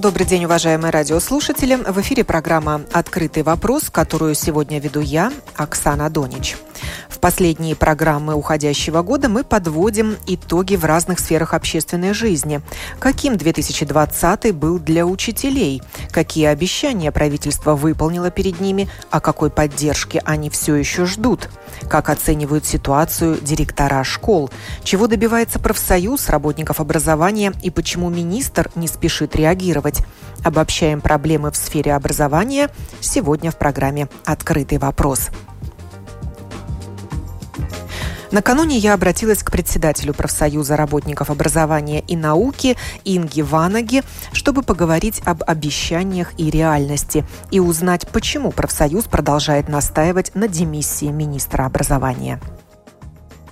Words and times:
Добрый 0.00 0.26
день, 0.26 0.46
уважаемые 0.46 0.92
радиослушатели. 0.92 1.74
В 1.74 2.00
эфире 2.00 2.24
программа 2.24 2.80
«Открытый 2.90 3.42
вопрос», 3.42 3.90
которую 3.90 4.34
сегодня 4.34 4.80
веду 4.80 5.00
я, 5.00 5.30
Оксана 5.56 6.08
Донич. 6.08 6.56
В 7.10 7.18
последние 7.18 7.76
программы 7.76 8.34
уходящего 8.34 9.02
года 9.02 9.28
мы 9.28 9.44
подводим 9.44 10.16
итоги 10.26 10.76
в 10.76 10.86
разных 10.86 11.18
сферах 11.18 11.52
общественной 11.52 12.14
жизни. 12.14 12.62
Каким 12.98 13.36
2020 13.36 14.54
был 14.54 14.78
для 14.78 15.04
учителей? 15.04 15.82
Какие 16.12 16.46
обещания 16.46 17.12
правительство 17.12 17.74
выполнило 17.74 18.30
перед 18.30 18.58
ними? 18.58 18.88
О 19.10 19.20
какой 19.20 19.50
поддержке 19.50 20.22
они 20.24 20.48
все 20.48 20.76
еще 20.76 21.04
ждут? 21.04 21.50
Как 21.90 22.08
оценивают 22.08 22.64
ситуацию 22.64 23.38
директора 23.42 24.02
школ? 24.02 24.48
Чего 24.82 25.06
добивается 25.06 25.58
профсоюз 25.58 26.30
работников 26.30 26.80
образования 26.80 27.52
и 27.62 27.68
почему 27.68 28.08
министр 28.08 28.70
не 28.76 28.88
спешит 28.88 29.36
реагировать? 29.36 29.89
Обобщаем 30.44 31.00
проблемы 31.00 31.50
в 31.50 31.56
сфере 31.56 31.94
образования. 31.94 32.70
Сегодня 33.00 33.50
в 33.50 33.56
программе 33.56 34.08
«Открытый 34.24 34.78
вопрос». 34.78 35.30
Накануне 38.30 38.78
я 38.78 38.94
обратилась 38.94 39.42
к 39.42 39.50
председателю 39.50 40.14
профсоюза 40.14 40.76
работников 40.76 41.30
образования 41.30 42.00
и 42.00 42.16
науки 42.16 42.76
Инги 43.04 43.40
Ванаги, 43.40 44.02
чтобы 44.32 44.62
поговорить 44.62 45.20
об 45.24 45.42
обещаниях 45.46 46.32
и 46.38 46.48
реальности 46.48 47.24
и 47.50 47.58
узнать, 47.58 48.06
почему 48.08 48.52
профсоюз 48.52 49.04
продолжает 49.04 49.68
настаивать 49.68 50.32
на 50.34 50.46
демиссии 50.46 51.06
министра 51.06 51.66
образования 51.66 52.40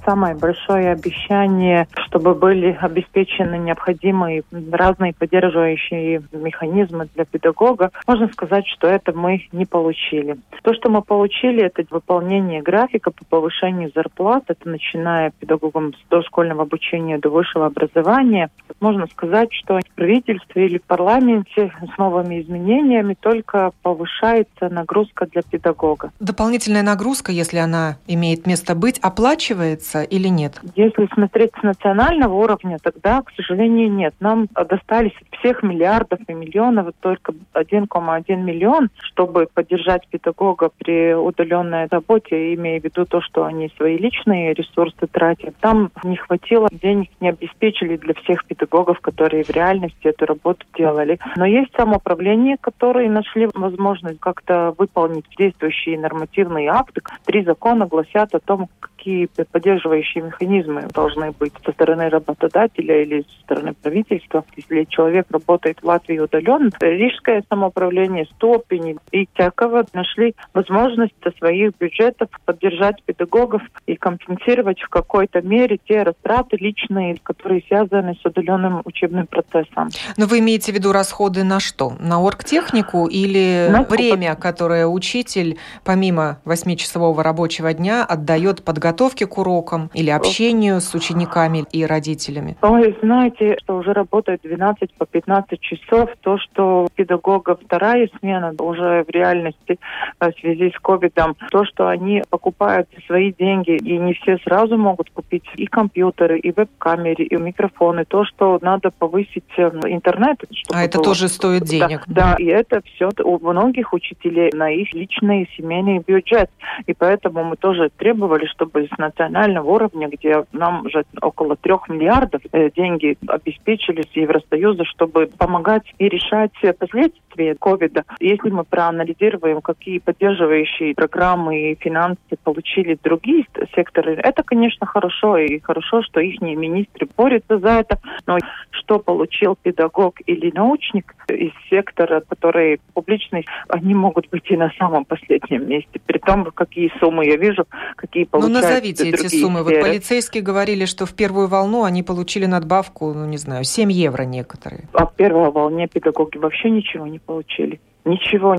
самое 0.09 0.35
большое 0.35 0.93
обещание, 0.93 1.87
чтобы 2.07 2.35
были 2.35 2.79
обеспечены 2.81 3.59
необходимые 3.59 4.43
разные 4.73 5.13
поддерживающие 5.13 6.23
механизмы 6.33 7.09
для 7.15 7.27
педагога, 7.27 7.91
можно 8.07 8.29
сказать, 8.33 8.67
что 8.69 8.87
это 8.87 9.13
мы 9.13 9.47
не 9.53 9.67
получили. 9.67 10.39
То, 10.63 10.73
что 10.73 10.89
мы 10.89 11.03
получили, 11.03 11.63
это 11.63 11.85
выполнение 11.91 12.63
графика 12.63 13.11
по 13.11 13.23
повышению 13.27 13.93
зарплат, 13.95 14.45
это 14.49 14.67
начиная 14.67 15.31
педагогам 15.39 15.93
с 15.93 16.09
дошкольного 16.09 16.63
обучения 16.63 17.19
до 17.19 17.29
высшего 17.29 17.67
образования. 17.67 18.49
Можно 18.81 19.07
сказать, 19.09 19.51
что 19.53 19.79
в 19.79 19.95
правительстве 19.95 20.67
или 20.67 20.79
в 20.79 20.85
парламенте 20.85 21.71
с 21.83 21.99
новыми 21.99 22.41
изменениями 22.41 23.15
только 23.21 23.73
повышается 23.83 24.71
нагрузка 24.71 25.27
для 25.27 25.43
педагога. 25.43 26.13
Дополнительная 26.19 26.83
нагрузка, 26.83 27.31
если 27.31 27.59
она 27.59 27.99
имеет 28.07 28.47
место 28.47 28.75
быть, 28.75 28.99
оплачивается 29.01 29.98
достается 29.99 30.03
или 30.03 30.29
нет? 30.29 30.61
Если 30.75 31.09
смотреть 31.15 31.51
с 31.59 31.63
национального 31.63 32.35
уровня, 32.35 32.79
тогда, 32.83 33.23
к 33.23 33.31
сожалению, 33.37 33.91
нет. 33.91 34.15
Нам 34.21 34.49
достались 34.55 35.13
всех 35.39 35.63
миллиардов 35.63 36.21
и 36.27 36.33
миллионов 36.33 36.93
только 37.01 37.33
1,1 37.55 38.37
миллион, 38.37 38.91
чтобы 38.99 39.49
поддержать 39.53 40.07
педагога 40.09 40.71
при 40.79 41.15
удаленной 41.15 41.87
работе, 41.91 42.55
имея 42.55 42.81
в 42.81 42.85
виду 42.85 43.05
то, 43.05 43.21
что 43.21 43.45
они 43.45 43.71
свои 43.77 43.97
личные 43.99 44.55
ресурсы 44.55 45.07
тратят. 45.11 45.55
Там 45.61 45.91
не 46.05 46.17
хватило 46.17 46.69
денег, 46.71 47.11
не 47.21 47.31
обеспечили 47.31 47.97
для 47.97 48.15
всех 48.15 48.45
педагогов, 48.45 49.01
которые 49.01 49.45
в 49.45 49.51
реальности 49.51 50.09
эту 50.09 50.27
работу 50.27 50.67
делали. 50.77 51.19
Но 51.37 51.47
есть 51.47 51.75
самоуправление, 51.77 52.57
которые 52.61 53.11
нашли 53.11 53.49
возможность 53.55 54.21
как-то 54.21 54.75
выполнить 54.77 55.25
действующие 55.39 55.99
нормативные 55.99 56.69
акты. 56.69 57.01
Три 57.25 57.45
закона 57.45 57.87
гласят 57.87 58.35
о 58.35 58.41
том, 58.41 58.69
какие 59.09 59.27
поддерживающие 59.27 60.23
механизмы 60.23 60.87
должны 60.93 61.33
быть 61.33 61.53
со 61.65 61.73
стороны 61.73 62.11
работодателя 62.11 63.03
или 63.03 63.23
со 63.23 63.41
стороны 63.45 63.73
правительства. 63.73 64.45
Если 64.55 64.85
человек 64.85 65.27
работает 65.31 65.79
в 65.81 65.87
Латвии 65.87 66.19
удаленно, 66.19 66.71
Рижское 66.81 67.43
самоуправление, 67.49 68.27
ступени 68.37 68.97
и 69.11 69.27
Тякова 69.35 69.87
нашли 69.95 70.35
возможность 70.53 71.15
со 71.25 71.31
своих 71.39 71.73
бюджетов 71.79 72.29
поддержать 72.45 73.03
педагогов 73.05 73.63
и 73.87 73.97
компенсировать 73.97 74.81
в 74.81 74.89
какой-то 74.91 75.41
мере 75.41 75.79
те 75.89 76.03
растраты 76.03 76.59
личные, 76.59 77.17
которые 77.23 77.63
связаны 77.67 78.15
с 78.21 78.25
удаленным 78.27 78.83
учебным 78.85 79.27
процессом. 79.27 79.89
Но 80.19 80.27
вы 80.27 80.41
имеете 80.41 80.73
в 80.73 80.75
виду 80.75 80.93
расходы 80.93 81.45
на 81.45 81.61
что? 81.61 81.95
На 81.99 82.21
оргтехнику 82.21 83.07
или 83.07 83.69
на 83.71 83.85
время, 83.85 84.35
которое 84.35 84.87
учитель 84.87 85.57
помимо 85.85 86.41
восьмичасового 86.45 87.23
рабочего 87.23 87.73
дня 87.73 88.05
отдает 88.05 88.63
подготовке 88.63 88.98
подготовке 88.99 89.27
к 89.27 89.39
урокам 89.39 89.91
или 89.95 90.11
общению 90.11 90.81
с 90.81 90.95
учениками 90.95 91.65
и 91.73 91.87
родителями? 91.87 92.57
Ой, 92.63 92.97
знаете, 93.03 93.57
что 93.63 93.77
уже 93.77 93.93
работает 93.93 94.41
12 94.43 94.93
по 94.95 95.07
15 95.07 95.61
часов. 95.61 96.11
То, 96.21 96.39
что 96.39 96.85
у 96.85 96.89
педагога 96.95 97.57
вторая 97.57 98.09
смена 98.19 98.55
уже 98.59 99.05
в 99.05 99.11
реальности 99.11 99.79
э, 100.21 100.31
в 100.31 100.41
связи 100.41 100.73
с 100.77 100.81
ковидом, 100.81 101.37
то, 101.51 101.65
что 101.65 101.89
они 101.89 102.23
покупают 102.29 102.89
свои 103.07 103.33
деньги, 103.33 103.77
и 103.77 103.99
не 103.99 104.15
все 104.15 104.39
сразу 104.39 104.77
могут 104.77 105.11
купить 105.11 105.45
и 105.57 105.67
компьютеры, 105.67 106.39
и 106.39 106.53
веб-камеры, 106.53 107.25
и 107.25 107.37
микрофоны, 107.37 108.05
то, 108.05 108.25
что 108.25 108.59
надо 108.63 108.91
повысить 108.91 109.45
э, 109.57 109.71
интернет. 109.87 110.39
А 110.73 110.85
это 110.85 110.99
было... 110.99 111.05
тоже 111.05 111.29
стоит 111.29 111.65
денег. 111.65 112.03
Да, 112.07 112.35
да, 112.37 112.37
и 112.39 112.47
это 112.47 112.83
все 112.95 113.11
у 113.25 113.39
многих 113.39 113.93
учителей 113.93 114.51
на 114.53 114.71
их 114.71 114.93
личный 114.93 115.49
семейный 115.57 115.99
бюджет. 115.99 116.51
И 116.87 116.95
поэтому 116.95 117.45
мы 117.45 117.57
тоже 117.57 117.91
требовали, 117.97 118.47
чтобы 118.47 118.78
с 118.87 118.99
национального 118.99 119.71
уровня, 119.71 120.09
где 120.09 120.45
нам 120.53 120.87
уже 120.87 121.05
около 121.21 121.57
трех 121.57 121.89
миллиардов 121.89 122.43
э, 122.53 122.71
деньги 122.71 123.17
обеспечили 123.27 124.03
с 124.03 124.17
Евросоюза, 124.17 124.85
чтобы 124.85 125.27
помогать 125.39 125.93
и 125.99 126.09
решать 126.09 126.53
последствия 126.79 127.55
ковида. 127.55 128.05
Если 128.21 128.51
мы 128.51 128.65
проанализируем, 128.65 129.61
какие 129.61 129.99
поддерживающие 129.99 130.95
программы 130.95 131.73
и 131.73 131.75
финансы 131.75 132.19
получили 132.43 132.99
другие 133.03 133.47
секторы, 133.75 134.15
это, 134.15 134.43
конечно, 134.43 134.87
хорошо, 134.87 135.37
и 135.39 135.59
хорошо, 135.61 136.03
что 136.03 136.21
их 136.21 136.41
министры 136.41 137.09
борются 137.17 137.59
за 137.59 137.69
это, 137.81 137.99
но 138.27 138.39
что 138.71 138.99
получил 138.99 139.57
педагог 139.61 140.17
или 140.27 140.51
научник 140.55 141.15
из 141.29 141.53
сектора, 141.71 142.23
который 142.29 142.81
публичный, 142.95 143.47
они 143.69 143.95
могут 143.95 144.29
быть 144.31 144.51
и 144.51 144.57
на 144.57 144.71
самом 144.79 145.05
последнем 145.05 145.69
месте, 145.69 146.01
при 146.05 146.19
том, 146.19 146.45
какие 146.47 146.93
суммы 146.99 147.27
я 147.27 147.37
вижу, 147.37 147.67
какие 147.97 148.25
получают 148.25 148.65
назовите 148.69 149.09
эти 149.09 149.27
суммы. 149.29 149.63
Сферы. 149.63 149.81
Вот 149.81 149.89
полицейские 149.89 150.43
говорили, 150.43 150.85
что 150.85 151.07
в 151.07 151.15
первую 151.15 151.49
волну 151.49 151.85
они 151.85 152.03
получили 152.03 152.47
надбавку, 152.47 153.13
ну, 153.13 153.27
не 153.27 153.39
знаю, 153.39 153.65
7 153.65 153.91
евро 153.93 154.23
некоторые. 154.23 154.89
А 154.93 155.07
в 155.07 155.15
первой 155.15 155.51
волне 155.51 155.89
педагоги 155.89 156.39
вообще 156.39 156.71
ничего 156.71 157.07
не 157.07 157.19
получили 157.19 157.81
ничего. 158.09 158.57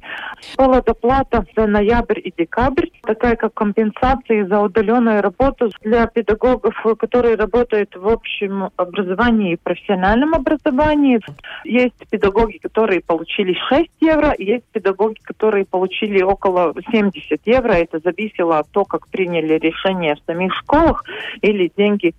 Была 0.58 0.82
доплата 0.82 1.46
за 1.56 1.68
ноябрь 1.68 2.20
и 2.24 2.34
декабрь, 2.38 2.88
такая 3.04 3.36
как 3.36 3.54
компенсация 3.54 4.48
за 4.48 4.62
удаленную 4.62 5.22
работу 5.22 5.72
для 5.82 6.06
педагогов, 6.08 6.76
которые 6.98 7.36
работают 7.36 7.96
в 7.96 8.08
общем 8.08 8.70
образовании 8.78 9.54
и 9.54 9.58
профессиональном 9.58 10.34
образовании. 10.36 11.20
Есть 11.66 11.96
педагоги, 12.10 12.58
которые 12.58 13.02
получили 13.02 13.56
6 13.70 13.90
евро, 14.02 14.34
есть 14.38 14.66
педагоги, 14.72 15.20
которые 15.24 15.66
получили 15.66 16.22
около 16.22 16.74
70 16.92 17.42
евро. 17.46 17.74
Это 17.74 18.00
зависело 18.00 18.60
от 18.60 18.70
того, 18.72 18.86
как 18.86 19.08
приняли 19.08 19.58
решение 19.58 20.16
в 20.16 20.20
самих 20.26 20.54
школах, 20.54 21.04
или 21.42 21.72
деньги 21.76 22.14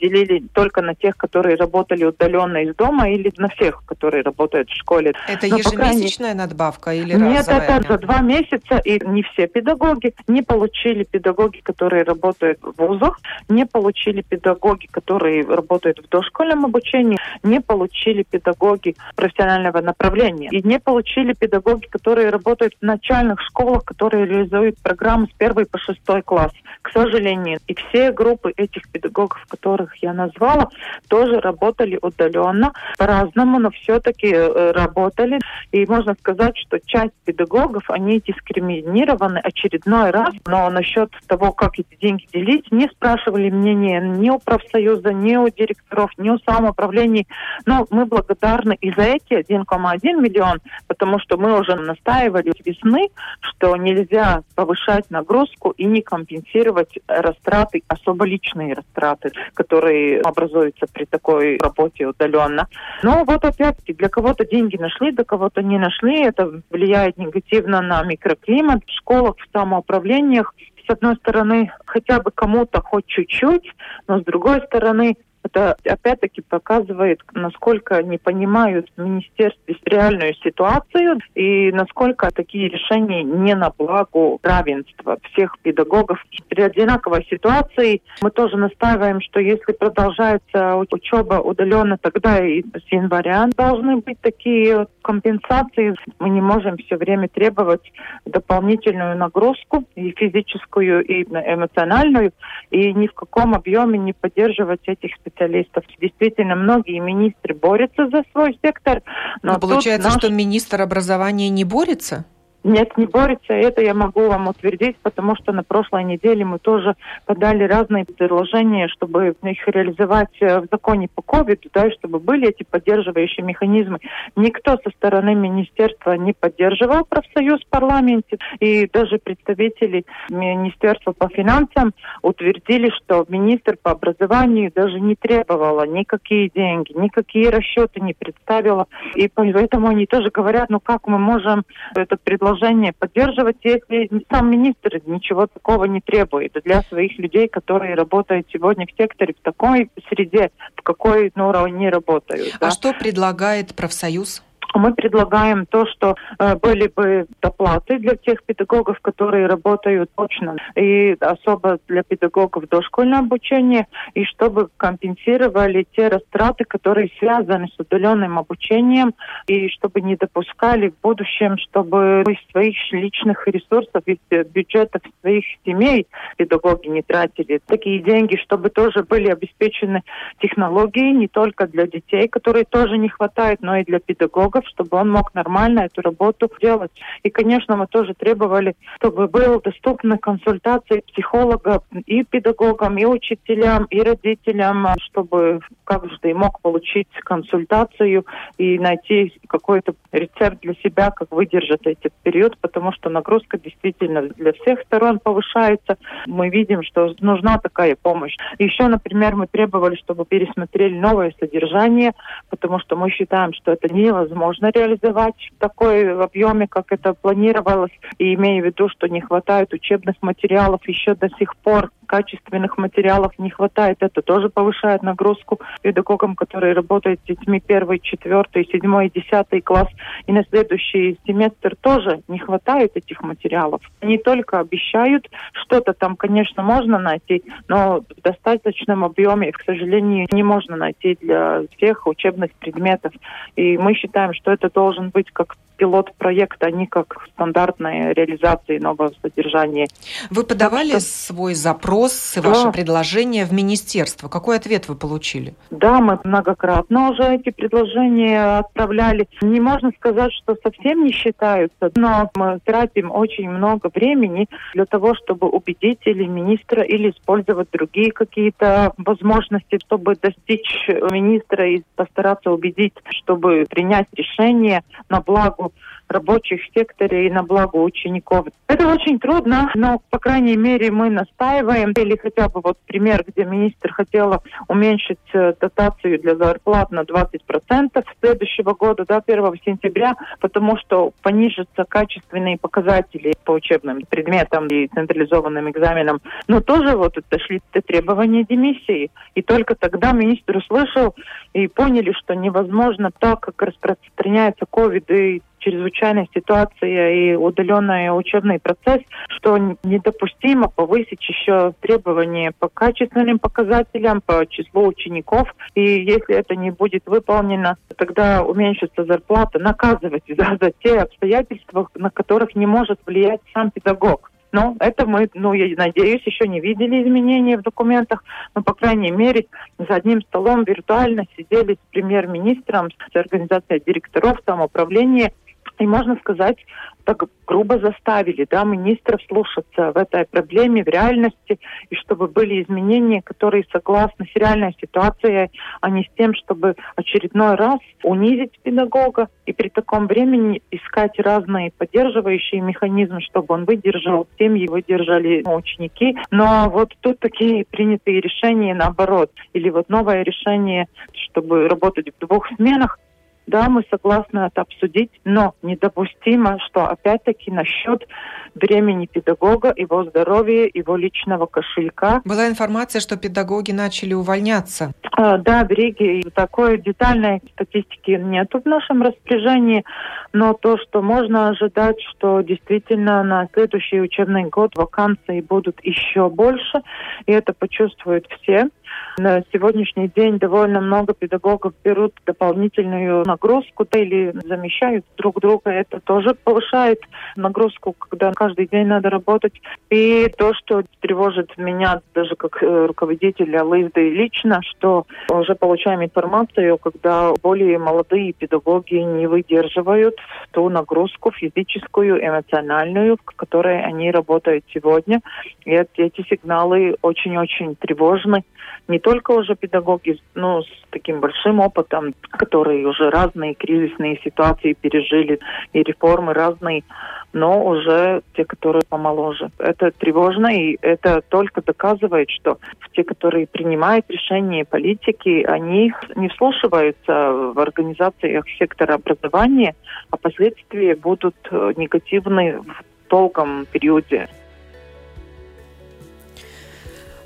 делили 0.00 0.44
только 0.52 0.82
на 0.82 0.94
тех, 0.94 1.16
которые 1.16 1.56
работали 1.56 2.04
удаленно 2.04 2.58
из 2.58 2.74
дома, 2.76 3.08
или 3.08 3.32
на 3.38 3.48
всех, 3.48 3.82
которые 3.86 4.22
работают 4.22 4.68
в 4.68 4.76
школе. 4.76 5.14
Это 5.28 5.48
Но 5.48 5.56
ежемесячная 5.56 6.34
надбавка? 6.34 6.73
Надбавка 6.74 6.92
или 6.92 7.14
Нет, 7.14 7.48
разовая? 7.48 7.78
это 7.78 7.92
за 7.92 7.98
два 7.98 8.20
месяца, 8.20 8.78
и 8.84 9.00
не 9.06 9.22
все 9.22 9.46
педагоги 9.46 10.14
не 10.26 10.42
получили 10.42 11.04
педагоги, 11.04 11.60
которые 11.62 12.04
работают 12.04 12.58
в 12.62 12.74
вузах, 12.78 13.20
не 13.48 13.66
получили 13.66 14.22
педагоги, 14.22 14.86
которые 14.90 15.44
работают 15.44 15.98
в 15.98 16.08
дошкольном 16.08 16.64
обучении, 16.64 17.18
не 17.42 17.60
получили 17.60 18.24
педагоги 18.28 18.96
профессионального 19.16 19.80
направления, 19.80 20.48
и 20.50 20.66
не 20.66 20.78
получили 20.78 21.32
педагоги, 21.32 21.86
которые 21.86 22.30
работают 22.30 22.74
в 22.80 22.84
начальных 22.84 23.40
школах, 23.40 23.84
которые 23.84 24.26
реализуют 24.26 24.76
программу 24.82 25.26
с 25.26 25.32
первой 25.32 25.66
по 25.66 25.78
шестой 25.78 26.22
класс. 26.22 26.52
К 26.82 26.90
сожалению, 26.90 27.60
и 27.66 27.74
все 27.74 28.12
группы 28.12 28.52
этих 28.56 28.88
педагогов, 28.90 29.44
которых 29.48 29.96
я 30.02 30.12
назвала, 30.12 30.68
тоже 31.08 31.40
работали 31.40 31.98
удаленно, 32.00 32.72
по-разному, 32.98 33.58
но 33.58 33.70
все-таки 33.70 34.28
э, 34.28 34.72
работали. 34.72 35.38
И 35.72 35.86
можно 35.86 36.14
сказать, 36.14 36.56
что 36.66 36.78
часть 36.80 37.14
педагогов, 37.24 37.84
они 37.88 38.20
дискриминированы 38.20 39.38
очередной 39.38 40.10
раз, 40.10 40.34
но 40.46 40.68
насчет 40.70 41.10
того, 41.26 41.52
как 41.52 41.78
эти 41.78 41.96
деньги 42.00 42.26
делить, 42.32 42.70
не 42.70 42.88
спрашивали 42.88 43.50
мнения 43.50 44.00
ни 44.00 44.30
у 44.30 44.38
профсоюза, 44.38 45.12
ни 45.12 45.36
у 45.36 45.48
директоров, 45.48 46.10
ни 46.18 46.30
у 46.30 46.38
самоуправлений. 46.38 47.26
Но 47.66 47.86
мы 47.90 48.06
благодарны 48.06 48.76
и 48.80 48.92
за 48.92 49.02
эти 49.02 49.34
1,1 49.34 50.20
миллион, 50.20 50.60
потому 50.86 51.18
что 51.18 51.36
мы 51.36 51.58
уже 51.58 51.74
настаивали 51.76 52.52
весны, 52.64 53.08
что 53.40 53.76
нельзя 53.76 54.42
повышать 54.54 55.10
нагрузку 55.10 55.70
и 55.70 55.84
не 55.84 56.02
компенсировать 56.02 56.98
растраты, 57.06 57.82
особо 57.88 58.24
личные 58.24 58.74
растраты, 58.74 59.30
которые 59.54 60.20
образуются 60.20 60.86
при 60.92 61.04
такой 61.04 61.58
работе 61.58 62.06
удаленно. 62.06 62.68
Но 63.02 63.24
вот 63.24 63.44
опять-таки 63.44 63.92
для 63.92 64.08
кого-то 64.08 64.44
деньги 64.44 64.76
нашли, 64.76 65.12
для 65.12 65.24
кого-то 65.24 65.62
не 65.62 65.78
нашли. 65.78 66.22
Это 66.22 66.43
влияет 66.70 67.16
негативно 67.18 67.80
на 67.80 68.02
микроклимат 68.02 68.82
в 68.84 68.90
школах, 68.90 69.36
в 69.36 69.56
самоуправлениях. 69.56 70.54
С 70.86 70.90
одной 70.90 71.16
стороны, 71.16 71.72
хотя 71.86 72.20
бы 72.20 72.30
кому-то 72.30 72.82
хоть 72.82 73.06
чуть-чуть, 73.06 73.70
но 74.06 74.20
с 74.20 74.24
другой 74.24 74.60
стороны, 74.66 75.16
это 75.44 75.76
опять-таки 75.84 76.40
показывает, 76.40 77.20
насколько 77.34 78.02
не 78.02 78.18
понимают 78.18 78.88
в 78.96 79.00
министерстве 79.00 79.76
реальную 79.84 80.34
ситуацию 80.36 81.18
и 81.34 81.70
насколько 81.70 82.30
такие 82.30 82.68
решения 82.68 83.22
не 83.22 83.54
на 83.54 83.70
благо 83.70 84.38
равенства 84.42 85.18
всех 85.30 85.58
педагогов. 85.60 86.18
При 86.48 86.62
одинаковой 86.62 87.26
ситуации 87.30 88.02
мы 88.22 88.30
тоже 88.30 88.56
настаиваем, 88.56 89.20
что 89.20 89.40
если 89.40 89.72
продолжается 89.72 90.76
учеба 90.76 91.40
удаленно, 91.40 91.98
тогда 91.98 92.44
и 92.44 92.62
с 92.62 92.92
января 92.92 93.48
должны 93.56 93.98
быть 93.98 94.20
такие 94.20 94.86
компенсации. 95.02 95.94
Мы 96.18 96.30
не 96.30 96.40
можем 96.40 96.78
все 96.78 96.96
время 96.96 97.28
требовать 97.28 97.92
дополнительную 98.24 99.16
нагрузку 99.16 99.84
и 99.94 100.12
физическую, 100.12 101.04
и 101.04 101.24
эмоциональную, 101.24 102.32
и 102.70 102.92
ни 102.94 103.06
в 103.06 103.12
каком 103.12 103.54
объеме 103.54 103.98
не 103.98 104.12
поддерживать 104.12 104.80
этих 104.86 105.14
специалистов 105.16 105.33
специалистов. 105.34 105.84
Действительно, 106.00 106.54
многие 106.54 107.00
министры 107.00 107.54
борются 107.54 108.08
за 108.08 108.22
свой 108.32 108.58
сектор. 108.62 109.02
Но, 109.42 109.54
но 109.54 109.60
получается, 109.60 110.08
наш... 110.08 110.18
что 110.18 110.30
министр 110.30 110.82
образования 110.82 111.48
не 111.48 111.64
борется? 111.64 112.24
Нет, 112.64 112.96
не 112.96 113.04
борется. 113.04 113.52
Это 113.52 113.82
я 113.82 113.92
могу 113.92 114.26
вам 114.26 114.48
утвердить, 114.48 114.96
потому 115.02 115.36
что 115.36 115.52
на 115.52 115.62
прошлой 115.62 116.02
неделе 116.02 116.46
мы 116.46 116.58
тоже 116.58 116.94
подали 117.26 117.64
разные 117.64 118.06
предложения, 118.06 118.88
чтобы 118.88 119.36
их 119.42 119.68
реализовать 119.68 120.34
э, 120.40 120.60
в 120.60 120.68
законе 120.72 121.08
по 121.14 121.20
ковиду, 121.20 121.68
да, 121.74 121.90
чтобы 121.90 122.20
были 122.20 122.48
эти 122.48 122.62
поддерживающие 122.62 123.44
механизмы. 123.44 123.98
Никто 124.34 124.78
со 124.82 124.90
стороны 124.96 125.34
министерства 125.34 126.12
не 126.12 126.32
поддерживал 126.32 127.04
профсоюз 127.04 127.60
в 127.60 127.68
парламенте, 127.68 128.38
и 128.60 128.88
даже 128.90 129.18
представители 129.18 130.06
Министерства 130.30 131.12
по 131.12 131.28
финансам 131.28 131.92
утвердили, 132.22 132.88
что 132.96 133.26
министр 133.28 133.76
по 133.82 133.90
образованию 133.90 134.72
даже 134.74 135.00
не 135.00 135.16
требовала 135.16 135.86
никакие 135.86 136.48
деньги, 136.48 136.94
никакие 136.94 137.50
расчеты 137.50 138.00
не 138.00 138.14
представила. 138.14 138.86
И 139.16 139.28
поэтому 139.28 139.88
они 139.88 140.06
тоже 140.06 140.30
говорят, 140.30 140.70
ну 140.70 140.80
как 140.80 141.06
мы 141.06 141.18
можем 141.18 141.64
это 141.94 142.16
предложить 142.16 142.53
продолжение 142.54 142.92
поддерживать, 142.92 143.56
если 143.62 144.08
сам 144.30 144.50
министр 144.50 145.00
ничего 145.06 145.46
такого 145.46 145.84
не 145.84 146.00
требует 146.00 146.52
для 146.64 146.82
своих 146.82 147.18
людей, 147.18 147.48
которые 147.48 147.94
работают 147.94 148.46
сегодня 148.52 148.86
в 148.86 148.96
секторе 148.96 149.34
в 149.34 149.42
такой 149.42 149.90
среде, 150.08 150.50
в 150.76 150.82
какой 150.82 151.32
ну, 151.34 151.50
они 151.50 151.88
работают. 151.88 152.54
А 152.56 152.66
да? 152.66 152.70
что 152.70 152.92
предлагает 152.92 153.74
профсоюз? 153.74 154.42
Мы 154.74 154.92
предлагаем 154.92 155.66
то, 155.66 155.86
что 155.86 156.16
э, 156.38 156.56
были 156.56 156.88
бы 156.88 157.26
доплаты 157.40 157.98
для 157.98 158.16
тех 158.16 158.42
педагогов, 158.42 158.98
которые 159.00 159.46
работают 159.46 160.10
точно, 160.16 160.56
и 160.74 161.16
особо 161.20 161.78
для 161.86 162.02
педагогов 162.02 162.68
дошкольного 162.68 163.24
обучения, 163.24 163.86
и 164.14 164.24
чтобы 164.24 164.68
компенсировали 164.76 165.86
те 165.96 166.08
растраты, 166.08 166.64
которые 166.64 167.10
связаны 167.18 167.68
с 167.68 167.78
удаленным 167.78 168.38
обучением, 168.38 169.14
и 169.46 169.68
чтобы 169.68 170.00
не 170.00 170.16
допускали 170.16 170.88
в 170.88 171.00
будущем, 171.00 171.56
чтобы 171.58 172.24
из 172.26 172.50
своих 172.50 172.76
личных 172.92 173.46
ресурсов, 173.46 174.02
из 174.06 174.18
бюджетов 174.46 175.02
своих 175.20 175.44
семей 175.64 176.06
педагоги 176.36 176.88
не 176.88 177.02
тратили. 177.02 177.60
Такие 177.66 178.00
деньги, 178.00 178.36
чтобы 178.36 178.70
тоже 178.70 179.04
были 179.04 179.30
обеспечены 179.30 180.02
технологии 180.40 181.12
не 181.12 181.28
только 181.28 181.66
для 181.66 181.86
детей, 181.86 182.28
которые 182.28 182.64
тоже 182.64 182.98
не 182.98 183.08
хватает, 183.08 183.60
но 183.62 183.76
и 183.76 183.84
для 183.84 184.00
педагогов, 184.00 184.63
чтобы 184.66 184.96
он 184.98 185.10
мог 185.10 185.34
нормально 185.34 185.80
эту 185.80 186.02
работу 186.02 186.50
делать. 186.60 186.90
И, 187.22 187.30
конечно, 187.30 187.76
мы 187.76 187.86
тоже 187.86 188.14
требовали, 188.14 188.74
чтобы 188.96 189.28
был 189.28 189.60
доступны 189.60 190.18
консультации 190.18 191.02
психолога 191.12 191.82
и 192.06 192.24
педагогам, 192.24 192.96
и 192.98 193.04
учителям, 193.04 193.84
и 193.90 194.00
родителям, 194.00 194.86
чтобы 195.00 195.60
каждый 195.84 196.34
мог 196.34 196.60
получить 196.60 197.08
консультацию 197.24 198.24
и 198.58 198.78
найти 198.78 199.32
какой-то 199.48 199.94
рецепт 200.12 200.60
для 200.62 200.74
себя, 200.74 201.10
как 201.10 201.30
выдержать 201.32 201.82
этот 201.84 202.12
период, 202.22 202.56
потому 202.58 202.92
что 202.92 203.10
нагрузка 203.10 203.58
действительно 203.58 204.22
для 204.22 204.52
всех 204.52 204.80
сторон 204.82 205.18
повышается. 205.18 205.98
Мы 206.26 206.48
видим, 206.48 206.82
что 206.82 207.14
нужна 207.20 207.58
такая 207.58 207.96
помощь. 208.00 208.36
Еще, 208.58 208.86
например, 208.86 209.36
мы 209.36 209.46
требовали, 209.46 209.96
чтобы 209.96 210.24
пересмотрели 210.24 210.98
новое 210.98 211.34
содержание, 211.38 212.12
потому 212.50 212.78
что 212.78 212.96
мы 212.96 213.10
считаем, 213.10 213.52
что 213.52 213.72
это 213.72 213.92
невозможно 213.92 214.43
невозможно 214.44 214.70
реализовать 214.74 215.50
в 215.56 215.60
такой 215.60 216.22
объеме, 216.22 216.66
как 216.68 216.86
это 216.90 217.14
планировалось, 217.14 217.92
и 218.18 218.34
имея 218.34 218.62
в 218.62 218.66
виду, 218.66 218.88
что 218.88 219.08
не 219.08 219.20
хватает 219.20 219.72
учебных 219.72 220.16
материалов 220.22 220.80
еще 220.86 221.14
до 221.14 221.28
сих 221.38 221.56
пор 221.56 221.90
качественных 222.04 222.78
материалов 222.78 223.32
не 223.38 223.50
хватает. 223.50 223.98
Это 224.00 224.22
тоже 224.22 224.48
повышает 224.48 225.02
нагрузку 225.02 225.60
педагогам, 225.82 226.36
которые 226.36 226.74
работают 226.74 227.20
с 227.20 227.26
детьми 227.26 227.60
первый, 227.60 227.98
четвертый, 227.98 228.66
седьмой, 228.66 229.10
десятый 229.14 229.60
класс. 229.60 229.88
И 230.26 230.32
на 230.32 230.44
следующий 230.44 231.18
семестр 231.26 231.76
тоже 231.80 232.20
не 232.28 232.38
хватает 232.38 232.96
этих 232.96 233.22
материалов. 233.22 233.80
Не 234.02 234.18
только 234.18 234.60
обещают, 234.60 235.28
что-то 235.52 235.92
там, 235.92 236.16
конечно, 236.16 236.62
можно 236.62 236.98
найти, 236.98 237.42
но 237.68 238.00
в 238.00 238.22
достаточном 238.22 239.04
объеме, 239.04 239.52
к 239.52 239.62
сожалению, 239.62 240.28
не 240.30 240.42
можно 240.42 240.76
найти 240.76 241.16
для 241.20 241.62
всех 241.76 242.06
учебных 242.06 242.52
предметов. 242.52 243.12
И 243.56 243.78
мы 243.78 243.94
считаем, 243.94 244.34
что 244.34 244.52
это 244.52 244.70
должен 244.70 245.10
быть 245.10 245.30
как 245.32 245.56
пилот-проект, 245.76 246.62
не 246.72 246.86
как 246.86 247.16
стандартная 247.34 248.12
реализация 248.12 248.80
нового 248.80 249.12
содержания. 249.22 249.86
Вы 250.30 250.44
подавали 250.44 250.90
что... 250.90 251.00
свой 251.00 251.54
запрос 251.54 252.36
и 252.36 252.40
да. 252.40 252.48
ваше 252.48 252.72
предложение 252.72 253.44
в 253.44 253.52
министерство. 253.52 254.28
Какой 254.28 254.56
ответ 254.56 254.88
вы 254.88 254.94
получили? 254.94 255.54
Да, 255.70 256.00
мы 256.00 256.18
многократно 256.24 257.10
уже 257.10 257.34
эти 257.34 257.50
предложения 257.50 258.58
отправляли. 258.58 259.28
Не 259.42 259.60
можно 259.60 259.90
сказать, 259.98 260.32
что 260.32 260.56
совсем 260.62 261.04
не 261.04 261.12
считаются, 261.12 261.90
но 261.96 262.30
мы 262.34 262.58
тратим 262.64 263.10
очень 263.10 263.50
много 263.50 263.90
времени 263.94 264.48
для 264.74 264.86
того, 264.86 265.14
чтобы 265.14 265.48
убедить 265.48 266.00
или 266.04 266.24
министра, 266.24 266.82
или 266.82 267.10
использовать 267.10 267.68
другие 267.72 268.12
какие-то 268.12 268.92
возможности, 268.98 269.78
чтобы 269.84 270.16
достичь 270.16 270.88
министра 271.10 271.68
и 271.68 271.82
постараться 271.96 272.50
убедить, 272.50 272.94
чтобы 273.10 273.66
принять 273.68 274.06
решение 274.12 274.82
на 275.08 275.20
благо 275.20 275.63
рабочих 276.08 276.60
секторе 276.74 277.26
и 277.26 277.30
на 277.30 277.42
благо 277.42 277.76
учеников. 277.76 278.46
Это 278.66 278.86
очень 278.88 279.18
трудно, 279.18 279.70
но, 279.74 280.00
по 280.10 280.18
крайней 280.18 280.56
мере, 280.56 280.90
мы 280.90 281.10
настаиваем. 281.10 281.92
Или 281.92 282.16
хотя 282.16 282.48
бы 282.48 282.60
вот 282.62 282.78
пример, 282.86 283.24
где 283.26 283.44
министр 283.44 283.92
хотела 283.92 284.42
уменьшить 284.68 285.18
э, 285.32 285.54
дотацию 285.60 286.20
для 286.20 286.36
зарплат 286.36 286.90
на 286.90 287.00
20% 287.00 288.04
следующего 288.20 288.74
года, 288.74 289.04
до 289.06 289.22
1 289.26 289.54
сентября, 289.64 290.14
потому 290.40 290.76
что 290.76 291.12
понижатся 291.22 291.84
качественные 291.88 292.58
показатели 292.58 293.34
по 293.44 293.52
учебным 293.52 294.02
предметам 294.08 294.66
и 294.68 294.88
централизованным 294.88 295.70
экзаменам. 295.70 296.20
Но 296.48 296.60
тоже 296.60 296.96
вот 296.96 297.18
дошли 297.30 297.60
до 297.72 297.80
требования 297.80 298.44
демиссии. 298.44 299.10
И 299.34 299.42
только 299.42 299.74
тогда 299.74 300.12
министр 300.12 300.58
услышал 300.58 301.14
и 301.52 301.68
поняли, 301.68 302.12
что 302.12 302.34
невозможно 302.34 303.10
так, 303.18 303.40
как 303.40 303.62
распространяется 303.62 304.66
COVID 304.70 305.14
и 305.14 305.42
чрезвычайная 305.64 306.28
ситуация 306.34 307.10
и 307.10 307.34
удаленный 307.34 308.16
учебный 308.16 308.58
процесс, 308.58 309.02
что 309.28 309.56
недопустимо 309.82 310.68
повысить 310.68 311.26
еще 311.26 311.72
требования 311.80 312.52
по 312.58 312.68
качественным 312.68 313.38
показателям, 313.38 314.20
по 314.20 314.46
числу 314.46 314.86
учеников. 314.86 315.54
И 315.74 315.80
если 315.80 316.34
это 316.34 316.54
не 316.54 316.70
будет 316.70 317.02
выполнено, 317.06 317.76
тогда 317.96 318.44
уменьшится 318.44 319.04
зарплата, 319.04 319.58
наказывать 319.58 320.24
за, 320.28 320.58
за 320.60 320.72
те 320.82 321.00
обстоятельства, 321.00 321.88
на 321.94 322.10
которых 322.10 322.54
не 322.54 322.66
может 322.66 323.00
влиять 323.06 323.40
сам 323.52 323.70
педагог. 323.70 324.30
Но 324.54 324.76
это 324.78 325.04
мы, 325.04 325.28
ну, 325.34 325.52
я 325.52 325.66
надеюсь, 325.76 326.22
еще 326.24 326.46
не 326.46 326.60
видели 326.60 327.02
изменений 327.02 327.56
в 327.56 327.62
документах, 327.62 328.22
но, 328.54 328.62
по 328.62 328.72
крайней 328.72 329.10
мере, 329.10 329.46
за 329.78 329.96
одним 329.96 330.22
столом 330.22 330.62
виртуально 330.62 331.24
сидели 331.36 331.74
с 331.74 331.78
премьер-министром, 331.90 332.90
с 333.12 333.16
организацией 333.16 333.82
директоров 333.84 334.38
самоуправления 334.46 335.32
И 335.78 335.86
можно 335.86 336.16
сказать, 336.16 336.58
так 337.04 337.24
грубо 337.46 337.78
заставили 337.78 338.46
да, 338.50 338.64
министров 338.64 339.20
слушаться 339.28 339.92
в 339.92 339.96
этой 339.96 340.24
проблеме, 340.26 340.82
в 340.82 340.88
реальности, 340.88 341.58
и 341.90 341.94
чтобы 341.96 342.28
были 342.28 342.62
изменения, 342.62 343.22
которые 343.22 343.64
согласны 343.70 344.26
с 344.32 344.36
реальной 344.36 344.74
ситуацией, 344.80 345.50
а 345.80 345.90
не 345.90 346.04
с 346.04 346.08
тем, 346.16 346.34
чтобы 346.34 346.76
очередной 346.96 347.56
раз 347.56 347.78
унизить 348.02 348.58
педагога 348.62 349.28
и 349.46 349.52
при 349.52 349.68
таком 349.68 350.06
времени 350.06 350.62
искать 350.70 351.18
разные 351.18 351.72
поддерживающие 351.76 352.60
механизмы, 352.60 353.20
чтобы 353.20 353.54
он 353.54 353.64
выдержал, 353.64 354.26
семьи 354.38 354.66
выдержали 354.68 355.42
ученики. 355.46 356.16
Но 356.30 356.70
вот 356.70 356.94
тут 357.00 357.18
такие 357.18 357.64
принятые 357.66 358.20
решения 358.20 358.74
наоборот. 358.74 359.30
Или 359.52 359.70
вот 359.70 359.88
новое 359.88 360.22
решение, 360.22 360.86
чтобы 361.12 361.68
работать 361.68 362.08
в 362.08 362.26
двух 362.26 362.48
сменах, 362.56 362.98
да, 363.46 363.68
мы 363.68 363.84
согласны 363.90 364.40
это 364.40 364.62
обсудить, 364.62 365.10
но 365.24 365.54
недопустимо, 365.62 366.58
что 366.66 366.86
опять-таки 366.86 367.50
насчет 367.50 368.06
времени 368.54 369.06
педагога, 369.06 369.72
его 369.76 370.04
здоровья, 370.04 370.70
его 370.72 370.96
личного 370.96 371.46
кошелька. 371.46 372.22
Была 372.24 372.48
информация, 372.48 373.00
что 373.00 373.16
педагоги 373.16 373.72
начали 373.72 374.14
увольняться. 374.14 374.92
А, 375.12 375.38
да, 375.38 375.64
в 375.64 375.70
Риге 375.70 376.22
такой 376.34 376.78
детальной 376.78 377.42
статистики 377.52 378.12
нет 378.12 378.50
в 378.52 378.66
нашем 378.66 379.02
распоряжении, 379.02 379.84
но 380.32 380.54
то, 380.54 380.78
что 380.78 381.02
можно 381.02 381.48
ожидать, 381.48 381.96
что 382.10 382.40
действительно 382.42 383.22
на 383.22 383.48
следующий 383.52 384.00
учебный 384.00 384.44
год 384.44 384.76
вакансий 384.76 385.40
будут 385.40 385.78
еще 385.82 386.28
больше, 386.28 386.82
и 387.26 387.32
это 387.32 387.52
почувствуют 387.52 388.26
все. 388.40 388.68
На 389.16 389.42
сегодняшний 389.52 390.08
день 390.08 390.38
довольно 390.38 390.80
много 390.80 391.14
педагогов 391.14 391.72
берут 391.84 392.14
дополнительную 392.26 393.24
нагрузку 393.24 393.86
или 393.92 394.34
замещают 394.44 395.04
друг 395.16 395.40
друга. 395.40 395.70
Это 395.70 396.00
тоже 396.00 396.34
повышает 396.34 397.00
нагрузку, 397.36 397.92
когда 397.92 398.32
каждый 398.32 398.66
день 398.66 398.86
надо 398.86 399.10
работать. 399.10 399.52
И 399.90 400.28
то, 400.36 400.52
что 400.54 400.82
тревожит 401.00 401.56
меня 401.56 402.00
даже 402.12 402.34
как 402.34 402.60
э, 402.60 402.86
руководителя 402.86 403.62
Лызды 403.62 404.10
лично, 404.10 404.60
что 404.62 405.06
уже 405.30 405.54
получаем 405.54 406.02
информацию, 406.02 406.76
когда 406.78 407.32
более 407.40 407.78
молодые 407.78 408.32
педагоги 408.32 408.96
не 408.96 409.28
выдерживают 409.28 410.16
ту 410.50 410.68
нагрузку 410.68 411.30
физическую, 411.30 412.18
эмоциональную, 412.24 413.16
в 413.24 413.36
которой 413.36 413.80
они 413.80 414.10
работают 414.10 414.64
сегодня. 414.72 415.20
И 415.64 415.70
эти 415.70 416.26
сигналы 416.28 416.96
очень-очень 417.00 417.76
тревожны 417.76 418.42
не 418.88 418.98
только 418.98 419.32
уже 419.32 419.54
педагоги, 419.54 420.20
но 420.34 420.62
с 420.62 420.66
таким 420.90 421.20
большим 421.20 421.60
опытом, 421.60 422.14
которые 422.30 422.86
уже 422.86 423.10
разные 423.10 423.54
кризисные 423.54 424.20
ситуации 424.22 424.74
пережили 424.74 425.40
и 425.72 425.82
реформы 425.82 426.34
разные, 426.34 426.84
но 427.32 427.64
уже 427.64 428.22
те, 428.36 428.44
которые 428.44 428.82
помоложе. 428.88 429.50
Это 429.58 429.90
тревожно, 429.90 430.48
и 430.54 430.76
это 430.82 431.22
только 431.22 431.62
доказывает, 431.62 432.30
что 432.30 432.58
те, 432.92 433.04
которые 433.04 433.46
принимают 433.46 434.04
решения 434.08 434.64
политики, 434.64 435.42
они 435.44 435.92
не 436.14 436.28
вслушиваются 436.28 437.32
в 437.54 437.58
организациях 437.58 438.44
сектора 438.58 438.94
образования, 438.94 439.74
а 440.10 440.16
последствия 440.16 440.94
будут 440.94 441.36
э, 441.50 441.72
негативны 441.76 442.60
в 442.60 443.08
долгом 443.08 443.66
периоде. 443.72 444.28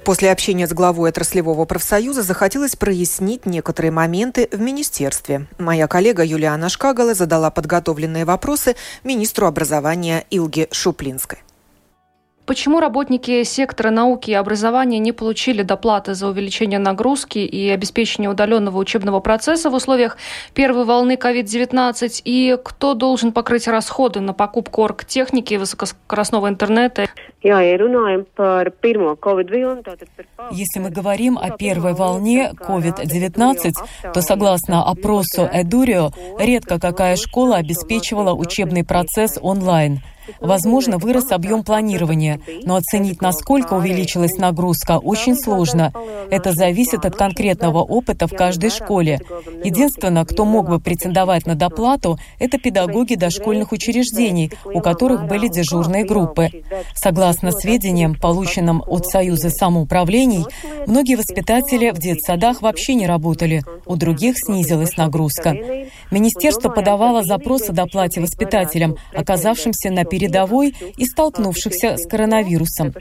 После 0.08 0.32
общения 0.32 0.66
с 0.66 0.72
главой 0.72 1.10
отраслевого 1.10 1.66
профсоюза 1.66 2.22
захотелось 2.22 2.76
прояснить 2.76 3.44
некоторые 3.44 3.92
моменты 3.92 4.48
в 4.50 4.58
министерстве. 4.58 5.46
Моя 5.58 5.86
коллега 5.86 6.24
Юлиана 6.24 6.70
Шкагала 6.70 7.12
задала 7.12 7.50
подготовленные 7.50 8.24
вопросы 8.24 8.74
министру 9.04 9.46
образования 9.46 10.24
Илге 10.30 10.68
Шуплинской. 10.72 11.40
Почему 12.48 12.80
работники 12.80 13.42
сектора 13.42 13.90
науки 13.90 14.30
и 14.30 14.32
образования 14.32 14.98
не 14.98 15.12
получили 15.12 15.60
доплаты 15.60 16.14
за 16.14 16.28
увеличение 16.28 16.78
нагрузки 16.78 17.40
и 17.40 17.68
обеспечение 17.68 18.30
удаленного 18.30 18.78
учебного 18.78 19.20
процесса 19.20 19.68
в 19.68 19.74
условиях 19.74 20.16
первой 20.54 20.86
волны 20.86 21.18
COVID-19? 21.22 22.22
И 22.24 22.56
кто 22.64 22.94
должен 22.94 23.32
покрыть 23.32 23.68
расходы 23.68 24.20
на 24.20 24.32
покупку 24.32 24.82
оргтехники 24.82 25.52
и 25.52 25.58
высокоскоростного 25.58 26.48
интернета? 26.48 27.08
Если 27.42 27.82
мы 30.80 30.88
говорим 30.88 31.36
о 31.36 31.50
первой 31.50 31.92
волне 31.92 32.52
COVID-19, 32.58 33.72
то 34.14 34.22
согласно 34.22 34.84
опросу 34.84 35.46
Эдурио, 35.52 36.12
редко 36.38 36.80
какая 36.80 37.16
школа 37.16 37.56
обеспечивала 37.56 38.32
учебный 38.32 38.84
процесс 38.84 39.38
онлайн. 39.42 40.00
Возможно, 40.40 40.98
вырос 40.98 41.32
объем 41.32 41.62
планирования, 41.62 42.40
но 42.64 42.76
оценить, 42.76 43.20
насколько 43.20 43.74
увеличилась 43.74 44.36
нагрузка, 44.36 44.98
очень 44.98 45.36
сложно. 45.36 45.92
Это 46.30 46.52
зависит 46.52 47.04
от 47.04 47.16
конкретного 47.16 47.78
опыта 47.78 48.26
в 48.26 48.34
каждой 48.34 48.70
школе. 48.70 49.20
Единственное, 49.64 50.24
кто 50.24 50.44
мог 50.44 50.68
бы 50.68 50.80
претендовать 50.80 51.46
на 51.46 51.54
доплату, 51.54 52.18
это 52.38 52.58
педагоги 52.58 53.14
дошкольных 53.14 53.72
учреждений, 53.72 54.50
у 54.64 54.80
которых 54.80 55.26
были 55.26 55.48
дежурные 55.48 56.04
группы. 56.04 56.50
Согласно 56.94 57.52
сведениям, 57.52 58.14
полученным 58.14 58.82
от 58.86 59.06
Союза 59.06 59.50
самоуправлений, 59.50 60.44
многие 60.86 61.16
воспитатели 61.16 61.90
в 61.90 61.98
детсадах 61.98 62.62
вообще 62.62 62.94
не 62.94 63.06
работали, 63.06 63.62
у 63.86 63.96
других 63.96 64.36
снизилась 64.38 64.96
нагрузка. 64.96 65.56
Министерство 66.10 66.68
подавало 66.68 67.22
запрос 67.22 67.68
о 67.68 67.72
доплате 67.72 68.20
воспитателям, 68.20 68.96
оказавшимся 69.14 69.90
на 69.90 70.04
передовой 70.18 70.74
и 70.96 71.04
столкнувшихся 71.04 71.96
с 71.96 72.06
коронавирусом. 72.06 72.92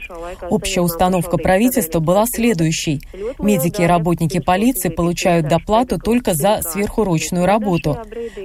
Общая 0.50 0.82
установка 0.82 1.36
правительства 1.36 1.98
была 1.98 2.26
следующей. 2.26 3.00
Медики 3.40 3.82
и 3.82 3.86
работники 3.86 4.38
полиции 4.38 4.88
получают 4.88 5.48
доплату 5.48 5.98
только 5.98 6.34
за 6.34 6.60
сверхурочную 6.62 7.44
работу. 7.44 7.98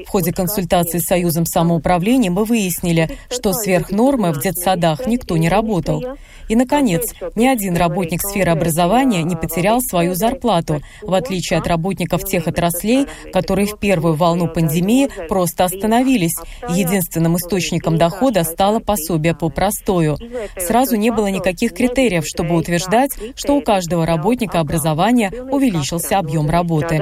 В 0.07 0.09
ходе 0.09 0.33
консультации 0.33 0.97
с 0.97 1.05
Союзом 1.05 1.45
самоуправления 1.45 2.31
мы 2.31 2.45
выяснили, 2.45 3.09
что 3.29 3.53
сверх 3.53 3.91
нормы 3.91 4.31
в 4.31 4.41
детсадах 4.41 5.05
никто 5.05 5.37
не 5.37 5.49
работал. 5.49 6.03
И, 6.49 6.55
наконец, 6.55 7.13
ни 7.35 7.47
один 7.47 7.77
работник 7.77 8.21
сферы 8.21 8.51
образования 8.51 9.23
не 9.23 9.35
потерял 9.35 9.81
свою 9.81 10.15
зарплату, 10.15 10.81
в 11.01 11.13
отличие 11.13 11.59
от 11.59 11.67
работников 11.67 12.25
тех 12.25 12.47
отраслей, 12.47 13.07
которые 13.31 13.67
в 13.67 13.79
первую 13.79 14.15
волну 14.15 14.47
пандемии 14.47 15.09
просто 15.29 15.63
остановились. 15.63 16.35
Единственным 16.69 17.37
источником 17.37 17.97
дохода 17.97 18.43
стало 18.63 18.79
пособие 18.79 19.35
по 19.35 19.49
простою. 19.49 20.15
Сразу 20.57 20.95
не 20.95 21.11
было 21.11 21.27
никаких 21.27 21.73
критериев, 21.73 22.23
чтобы 22.25 22.55
утверждать, 22.55 23.11
что 23.35 23.55
у 23.55 23.61
каждого 23.61 24.05
работника 24.05 24.61
образования 24.61 25.31
увеличился 25.51 26.17
объем 26.17 26.49
работы. 26.49 26.97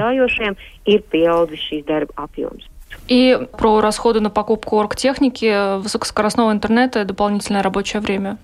И 3.08 3.38
про 3.58 3.80
расходы 3.80 4.20
на 4.20 4.30
покупку 4.30 4.78
оргтехники, 4.78 5.78
высокоскоростного 5.82 6.52
интернета 6.52 7.02
и 7.02 7.04
дополнительное 7.04 7.62
рабочее 7.62 8.00
время. 8.00 8.38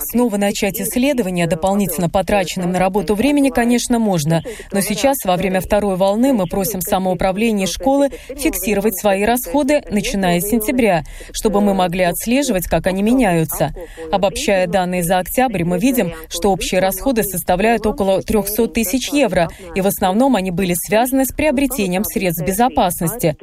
Снова 0.00 0.36
начать 0.36 0.80
исследование 0.80 1.46
дополнительно 1.46 2.08
потраченным 2.08 2.72
на 2.72 2.78
работу 2.78 3.14
времени, 3.14 3.50
конечно, 3.50 3.98
можно. 3.98 4.42
Но 4.72 4.80
сейчас, 4.80 5.16
во 5.24 5.36
время 5.36 5.60
второй 5.60 5.96
волны, 5.96 6.32
мы 6.32 6.46
просим 6.46 6.80
самоуправление 6.80 7.66
школы 7.66 8.10
фиксировать 8.28 8.98
свои 8.98 9.24
расходы, 9.24 9.82
начиная 9.90 10.40
с 10.40 10.48
сентября, 10.48 11.02
чтобы 11.32 11.60
мы 11.60 11.74
могли 11.74 12.04
отслеживать, 12.04 12.66
как 12.66 12.86
они 12.86 13.02
меняются. 13.02 13.72
Обобщая 14.10 14.66
данные 14.66 15.02
за 15.02 15.18
октябрь, 15.18 15.64
мы 15.64 15.78
видим, 15.78 16.12
что 16.30 16.50
общие 16.50 16.80
расходы 16.80 17.24
составляют 17.24 17.84
около 17.84 18.22
300 18.22 18.68
тысяч 18.68 19.10
евро, 19.12 19.48
и 19.74 19.80
в 19.80 19.86
основном 19.86 20.36
они 20.36 20.50
были 20.50 20.74
связаны 20.74 21.26
с 21.26 21.32
приобретением 21.32 21.57
средств 22.04 22.46
безопасности. 22.46 23.36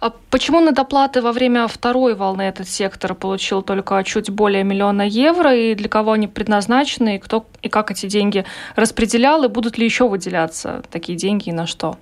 А 0.00 0.12
почему 0.30 0.60
на 0.60 0.72
доплаты 0.72 1.20
во 1.20 1.32
время 1.32 1.66
второй 1.68 2.14
волны 2.14 2.42
этот 2.42 2.68
сектор 2.68 3.14
получил 3.14 3.62
только 3.62 4.02
чуть 4.02 4.30
более 4.30 4.64
миллиона 4.64 5.02
евро, 5.02 5.54
и 5.54 5.74
для 5.74 5.88
кого 5.88 6.12
они 6.12 6.26
предназначены, 6.26 7.16
и 7.16 7.18
кто 7.18 7.44
и 7.62 7.68
как 7.68 7.90
эти 7.90 8.06
деньги 8.06 8.44
распределял, 8.76 9.44
и 9.44 9.48
будут 9.48 9.76
ли 9.76 9.84
еще 9.84 10.08
выделяться 10.08 10.82
такие 10.90 11.18
деньги 11.18 11.50
и 11.50 11.52
на 11.52 11.66
что? 11.66 11.96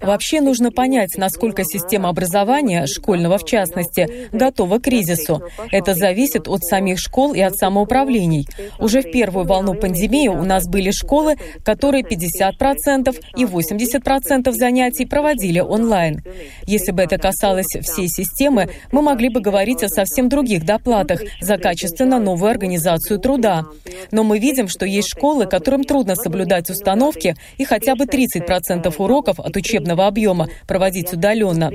Вообще 0.00 0.40
нужно 0.40 0.70
понять, 0.70 1.16
насколько 1.16 1.64
система 1.64 2.08
образования, 2.08 2.86
школьного 2.86 3.38
в 3.38 3.44
частности, 3.44 4.28
готова 4.30 4.78
к 4.78 4.82
кризису. 4.82 5.42
Это 5.72 5.94
зависит 5.94 6.46
от 6.46 6.62
самих 6.62 7.00
школ 7.00 7.34
и 7.34 7.40
от 7.40 7.56
самоуправлений. 7.56 8.46
Уже 8.78 9.02
в 9.02 9.10
первую 9.10 9.46
волну 9.46 9.74
пандемии 9.74 10.28
у 10.28 10.44
нас 10.44 10.68
были 10.68 10.92
школы, 10.92 11.34
которые 11.64 12.04
50% 12.04 13.16
и 13.36 13.44
80% 13.44 14.52
занятий 14.52 15.04
проводили 15.04 15.58
онлайн. 15.58 16.22
Если 16.66 16.92
бы 16.92 17.02
это 17.02 17.18
касалось 17.18 17.74
всей 17.82 18.06
системы, 18.06 18.68
мы 18.92 19.02
могли 19.02 19.28
бы 19.28 19.40
говорить 19.40 19.82
о 19.82 19.88
совсем 19.88 20.28
других 20.28 20.64
доплатах 20.64 21.20
за 21.40 21.58
качественно 21.58 22.20
новую 22.20 22.52
организацию 22.52 23.18
труда. 23.18 23.64
Но 24.12 24.22
мы 24.22 24.38
видим, 24.38 24.68
что 24.68 24.86
есть 24.86 25.08
школы, 25.08 25.46
которым 25.46 25.82
трудно 25.82 26.14
соблюдать 26.14 26.70
установки 26.70 26.91
обстановке 26.92 27.36
и 27.58 27.64
хотя 27.64 27.94
бы 27.94 28.04
30% 28.04 28.94
уроков 28.98 29.40
от 29.40 29.56
учебного 29.56 30.06
объема 30.06 30.48
проводить 30.66 31.12
удаленно. 31.12 31.70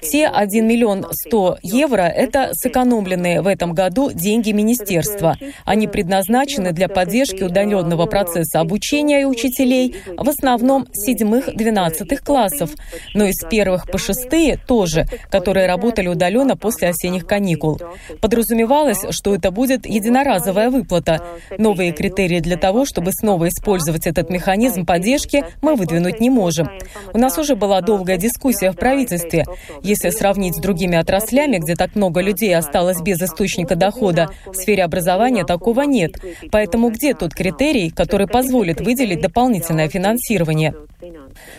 Те 0.00 0.26
1 0.26 0.66
миллион 0.66 1.06
100 1.10 1.58
евро– 1.62 2.02
это 2.16 2.50
сэкономленные 2.52 3.42
в 3.42 3.46
этом 3.46 3.72
году 3.72 4.10
деньги 4.12 4.52
министерства. 4.52 5.36
Они 5.64 5.86
предназначены 5.86 6.72
для 6.72 6.88
поддержки 6.88 7.42
удаленного 7.42 8.06
процесса 8.06 8.60
обучения 8.60 9.22
и 9.22 9.24
учителей, 9.24 9.96
в 10.16 10.28
основном 10.28 10.86
7-12 11.08 12.16
классов, 12.24 12.70
но 13.14 13.24
из 13.24 13.38
первых 13.50 13.90
по 13.90 13.98
шестые 13.98 14.56
тоже, 14.56 15.06
которые 15.30 15.66
работали 15.66 16.08
удаленно 16.08 16.56
после 16.56 16.88
осенних 16.88 17.26
каникул. 17.26 17.80
Подразумевалось, 18.20 19.04
что 19.10 19.34
это 19.34 19.50
будет 19.50 19.86
единоразовая 19.86 20.70
выплата. 20.70 21.20
Новые 21.58 21.92
критерии 21.92 22.40
для 22.40 22.56
того, 22.56 22.84
чтобы 22.84 23.12
снова 23.12 23.48
использовать 23.48 24.06
этот 24.06 24.29
механизм 24.30 24.86
поддержки, 24.86 25.44
мы 25.60 25.74
выдвинуть 25.74 26.20
не 26.20 26.30
можем. 26.30 26.70
У 27.12 27.18
нас 27.18 27.36
уже 27.38 27.56
была 27.56 27.80
долгая 27.80 28.16
дискуссия 28.16 28.70
в 28.70 28.76
правительстве. 28.76 29.44
Если 29.82 30.10
сравнить 30.10 30.56
с 30.56 30.60
другими 30.60 30.96
отраслями, 30.96 31.58
где 31.58 31.74
так 31.74 31.94
много 31.96 32.20
людей 32.20 32.54
осталось 32.56 33.00
без 33.00 33.20
источника 33.20 33.76
дохода, 33.76 34.30
в 34.46 34.54
сфере 34.54 34.84
образования 34.84 35.44
такого 35.44 35.82
нет. 35.82 36.12
Поэтому 36.50 36.90
где 36.90 37.14
тот 37.14 37.34
критерий, 37.34 37.90
который 37.90 38.26
позволит 38.26 38.80
выделить 38.80 39.20
дополнительное 39.20 39.88
финансирование? 39.88 40.74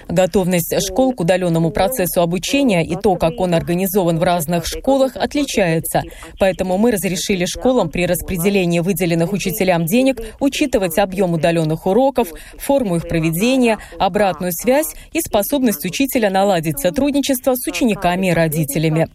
Готовность 0.08 0.76
школ 0.86 1.14
к 1.14 1.22
удаленному 1.22 1.72
процессу 1.72 2.22
обучения 2.22 2.86
и 2.86 2.96
то, 2.96 3.16
как 3.16 3.40
он 3.40 3.54
организован 3.54 4.20
в 4.20 4.24
разных 4.24 4.66
школах, 4.66 5.16
отличается. 5.16 6.04
Поэтому 6.40 6.78
мы 6.78 6.92
разрешили 6.92 7.46
школам 7.46 7.90
при 7.90 8.06
распределении 8.06 8.80
выделенных 8.80 9.34
учителям 9.34 9.86
денег 9.86 10.22
учитывать 10.40 10.98
объем 11.00 11.34
удаленных 11.34 11.86
уроков, 11.86 12.30
форму 12.62 12.98
их 12.98 13.08
проведения, 13.08 13.78
обратную 14.00 14.52
связь 14.54 14.96
и 15.12 15.20
способность 15.20 15.86
учителя 15.86 16.30
наладить 16.30 16.80
сотрудничество 16.80 17.56
с 17.56 17.68
учениками 17.68 18.28
и 18.28 18.34
родителями. 18.34 19.08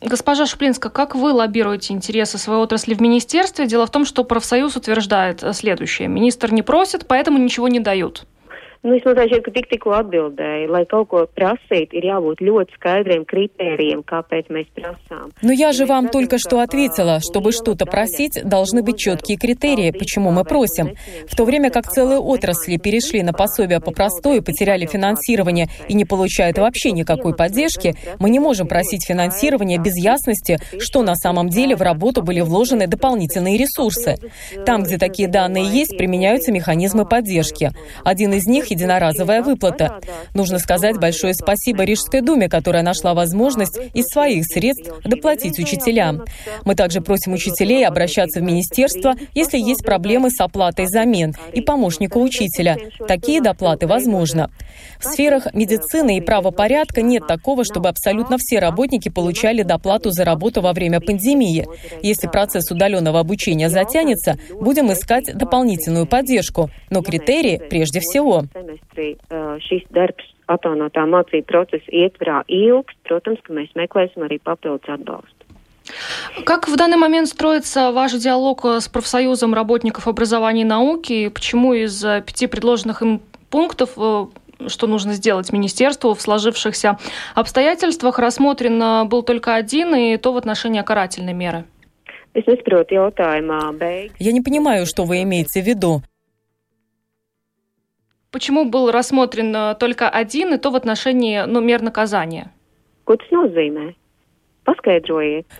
Госпожа 0.00 0.44
Шуплинска, 0.44 0.90
как 0.90 1.14
вы 1.14 1.32
лоббируете 1.32 1.94
интересы 1.94 2.36
своей 2.36 2.60
отрасли 2.60 2.94
в 2.94 3.00
министерстве? 3.00 3.66
Дело 3.66 3.86
в 3.86 3.90
том, 3.90 4.04
что 4.04 4.24
профсоюз 4.24 4.76
утверждает 4.76 5.42
следующее. 5.54 6.08
Министр 6.08 6.52
не 6.52 6.62
просит, 6.62 7.06
поэтому 7.06 7.38
ничего 7.38 7.68
не 7.68 7.80
дают. 7.80 8.26
Nu, 8.84 8.92
es 8.92 9.00
domāju, 9.00 9.38
ka 9.40 9.48
tik 9.48 9.70
tikko 9.70 9.94
atbildēju, 9.96 10.66
lai 10.68 10.82
kaut 10.84 11.06
ko 11.08 11.22
prasīt, 11.32 11.94
ir 11.96 12.04
jābūt 12.04 12.42
ļoti 12.44 12.74
skaidriem 12.76 13.22
kritērijiem, 13.24 14.02
kāpēc 14.04 14.50
mēs 14.52 14.66
просām. 14.76 15.30
Но 15.40 15.52
я 15.52 15.72
же 15.72 15.86
вам 15.86 16.10
только 16.10 16.36
что 16.36 16.60
ответила, 16.60 17.20
чтобы 17.20 17.52
что-то 17.52 17.86
просить, 17.86 18.38
должны 18.44 18.82
быть 18.82 18.98
четкие 18.98 19.38
критерии, 19.38 19.90
почему 19.90 20.30
мы 20.32 20.44
просим. 20.44 20.90
В 21.26 21.34
то 21.34 21.46
время 21.46 21.70
как 21.70 21.90
целые 21.90 22.18
отрасли 22.18 22.76
перешли 22.76 23.22
на 23.22 23.32
пособие 23.32 23.80
по 23.80 23.90
простой, 23.90 24.42
потеряли 24.42 24.84
финансирование 24.84 25.68
и 25.88 25.94
не 25.94 26.04
получают 26.04 26.58
вообще 26.58 26.92
никакой 26.92 27.34
поддержки, 27.34 27.94
мы 28.18 28.28
не 28.28 28.38
можем 28.38 28.68
просить 28.68 29.06
финансирования 29.06 29.78
без 29.78 29.96
ясности, 29.96 30.58
что 30.78 31.02
на 31.02 31.14
самом 31.14 31.48
деле 31.48 31.74
в 31.74 31.80
работу 31.80 32.20
были 32.20 32.42
вложены 32.42 32.86
дополнительные 32.86 33.56
ресурсы. 33.56 34.16
Там, 34.66 34.82
где 34.82 34.98
такие 34.98 35.26
данные 35.26 35.64
есть, 35.64 35.96
применяются 35.96 36.52
механизмы 36.52 37.06
поддержки. 37.06 37.70
Один 38.04 38.34
из 38.34 38.44
них 38.44 38.73
единоразовая 38.74 39.42
выплата. 39.42 40.00
Нужно 40.34 40.58
сказать 40.58 40.98
большое 40.98 41.34
спасибо 41.34 41.84
Рижской 41.84 42.20
думе, 42.20 42.48
которая 42.48 42.82
нашла 42.82 43.14
возможность 43.14 43.78
из 43.94 44.06
своих 44.06 44.44
средств 44.46 44.92
доплатить 45.04 45.58
учителям. 45.58 46.24
Мы 46.64 46.74
также 46.74 47.00
просим 47.00 47.32
учителей 47.32 47.86
обращаться 47.86 48.40
в 48.40 48.42
министерство, 48.42 49.14
если 49.34 49.58
есть 49.58 49.84
проблемы 49.84 50.30
с 50.30 50.40
оплатой 50.40 50.86
замен 50.86 51.34
и 51.52 51.60
помощника 51.60 52.18
учителя. 52.18 52.76
Такие 53.06 53.40
доплаты 53.40 53.86
возможно. 53.86 54.50
В 54.98 55.04
сферах 55.04 55.52
медицины 55.54 56.18
и 56.18 56.20
правопорядка 56.20 57.02
нет 57.02 57.26
такого, 57.26 57.64
чтобы 57.64 57.88
абсолютно 57.88 58.36
все 58.38 58.58
работники 58.58 59.08
получали 59.08 59.62
доплату 59.62 60.10
за 60.10 60.24
работу 60.24 60.60
во 60.60 60.72
время 60.72 61.00
пандемии. 61.00 61.66
Если 62.02 62.26
процесс 62.26 62.70
удаленного 62.70 63.20
обучения 63.20 63.68
затянется, 63.68 64.36
будем 64.60 64.92
искать 64.92 65.26
дополнительную 65.34 66.06
поддержку. 66.06 66.70
Но 66.90 67.02
критерии 67.02 67.60
прежде 67.70 68.00
всего 68.00 68.44
semestrī 68.64 69.14
šis 69.64 69.84
darbs 69.94 70.24
atjaunotā 70.48 71.04
mācību 71.08 71.46
procesa 71.48 71.92
ietverā 71.92 72.42
ilgs, 72.48 72.96
protams, 73.08 73.40
ka 73.44 73.52
mēs 73.56 73.72
meklēsim 73.76 74.24
arī 74.26 74.40
papildus 74.40 74.88
atbalstu. 74.88 75.44
Как 76.46 76.66
в 76.66 76.76
данный 76.76 76.96
момент 76.96 77.28
строится 77.28 77.92
ваш 77.92 78.12
диалог 78.14 78.64
с 78.64 78.88
профсоюзом 78.88 79.52
работников 79.52 80.08
образования 80.08 80.62
и 80.62 80.64
науки? 80.64 81.28
Почему 81.28 81.74
из 81.74 82.02
пяти 82.26 82.46
предложенных 82.46 83.02
им 83.02 83.20
пунктов 83.50 83.98
что 84.66 84.86
нужно 84.86 85.12
сделать 85.12 85.52
министерству 85.52 86.14
в 86.14 86.22
сложившихся 86.22 86.96
обстоятельствах, 87.34 88.18
рассмотрен 88.18 89.08
был 89.08 89.22
только 89.22 89.56
один, 89.56 89.94
и 89.94 90.16
то 90.16 90.32
в 90.32 90.38
отношении 90.38 90.80
карательной 90.80 91.34
меры? 91.34 91.64
Я 94.18 94.32
не 94.32 94.40
понимаю, 94.40 94.86
что 94.86 95.04
вы 95.04 95.22
имеете 95.22 95.60
в 95.60 95.66
виду. 95.66 96.02
Почему 98.34 98.64
был 98.64 98.90
рассмотрен 98.90 99.54
э, 99.54 99.76
только 99.76 100.08
один, 100.08 100.54
и 100.54 100.58
то 100.58 100.72
в 100.72 100.74
отношении 100.74 101.44
ну, 101.46 101.60
мер 101.60 101.82
наказания? 101.82 102.50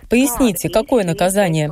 Поясните, 0.09 0.67
какое 0.67 1.05
наказание? 1.05 1.71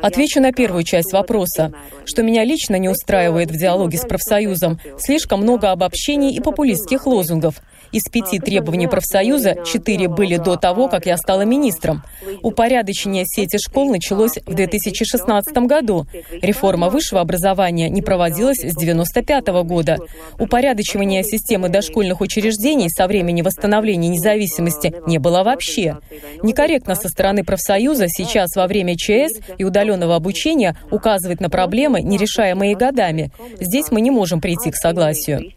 Отвечу 0.00 0.40
на 0.40 0.52
первую 0.52 0.82
часть 0.82 1.12
вопроса. 1.12 1.74
Что 2.06 2.22
меня 2.22 2.42
лично 2.42 2.76
не 2.76 2.88
устраивает 2.88 3.50
в 3.50 3.58
диалоге 3.58 3.98
с 3.98 4.06
профсоюзом, 4.06 4.78
слишком 4.96 5.42
много 5.42 5.70
обобщений 5.70 6.34
и 6.34 6.40
популистских 6.40 7.06
лозунгов. 7.06 7.56
Из 7.96 8.02
пяти 8.10 8.38
требований 8.38 8.88
профсоюза 8.88 9.64
четыре 9.64 10.06
были 10.08 10.36
до 10.36 10.56
того, 10.56 10.86
как 10.86 11.06
я 11.06 11.16
стала 11.16 11.46
министром. 11.46 12.02
Упорядочение 12.42 13.24
сети 13.24 13.56
школ 13.56 13.90
началось 13.90 14.36
в 14.44 14.52
2016 14.52 15.56
году. 15.66 16.06
Реформа 16.42 16.90
высшего 16.90 17.22
образования 17.22 17.88
не 17.88 18.02
проводилась 18.02 18.58
с 18.58 18.76
1995 18.76 19.46
года. 19.64 19.96
Упорядочивание 20.38 21.22
системы 21.22 21.70
дошкольных 21.70 22.20
учреждений 22.20 22.90
со 22.90 23.06
времени 23.06 23.40
восстановления 23.40 24.08
независимости 24.08 24.92
не 25.06 25.16
было 25.16 25.42
вообще. 25.42 25.96
Некорректно 26.42 26.96
со 26.96 27.08
стороны 27.08 27.44
профсоюза 27.44 28.08
сейчас 28.08 28.56
во 28.56 28.66
время 28.66 28.94
ЧС 28.94 29.40
и 29.56 29.64
удаленного 29.64 30.16
обучения 30.16 30.76
указывать 30.90 31.40
на 31.40 31.48
проблемы, 31.48 32.02
нерешаемые 32.02 32.76
годами. 32.76 33.32
Здесь 33.58 33.90
мы 33.90 34.02
не 34.02 34.10
можем 34.10 34.42
прийти 34.42 34.70
к 34.70 34.76
согласию. 34.76 35.50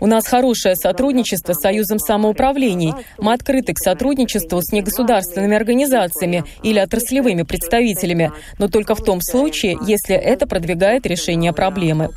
У 0.00 0.06
нас 0.06 0.26
хорошее 0.26 0.76
сотрудничество 0.76 1.52
с 1.52 1.60
Союзом 1.60 1.98
самоуправлений. 1.98 2.92
Мы 3.18 3.32
открыты 3.32 3.74
к 3.74 3.78
сотрудничеству 3.78 4.60
с 4.60 4.72
негосударственными 4.72 5.56
организациями 5.56 6.44
или 6.62 6.78
отраслевыми 6.78 7.42
представителями, 7.42 8.32
но 8.58 8.68
только 8.68 8.94
в 8.94 9.02
том 9.02 9.20
случае, 9.20 9.78
если 9.86 10.16
это 10.16 10.46
продвигает 10.46 11.06
решение 11.06 11.52
проблемы. 11.52 12.10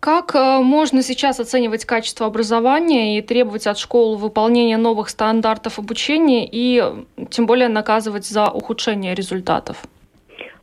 Как 0.00 0.34
э, 0.34 0.58
можно 0.58 1.00
сейчас 1.00 1.38
оценивать 1.38 1.84
качество 1.84 2.26
образования 2.26 3.18
и 3.18 3.22
требовать 3.22 3.68
от 3.68 3.78
школ 3.78 4.16
выполнения 4.16 4.76
новых 4.76 5.08
стандартов 5.08 5.78
обучения 5.78 6.48
и 6.50 6.82
тем 7.30 7.46
более 7.46 7.68
наказывать 7.68 8.26
за 8.26 8.48
ухудшение 8.50 9.14
результатов? 9.14 9.76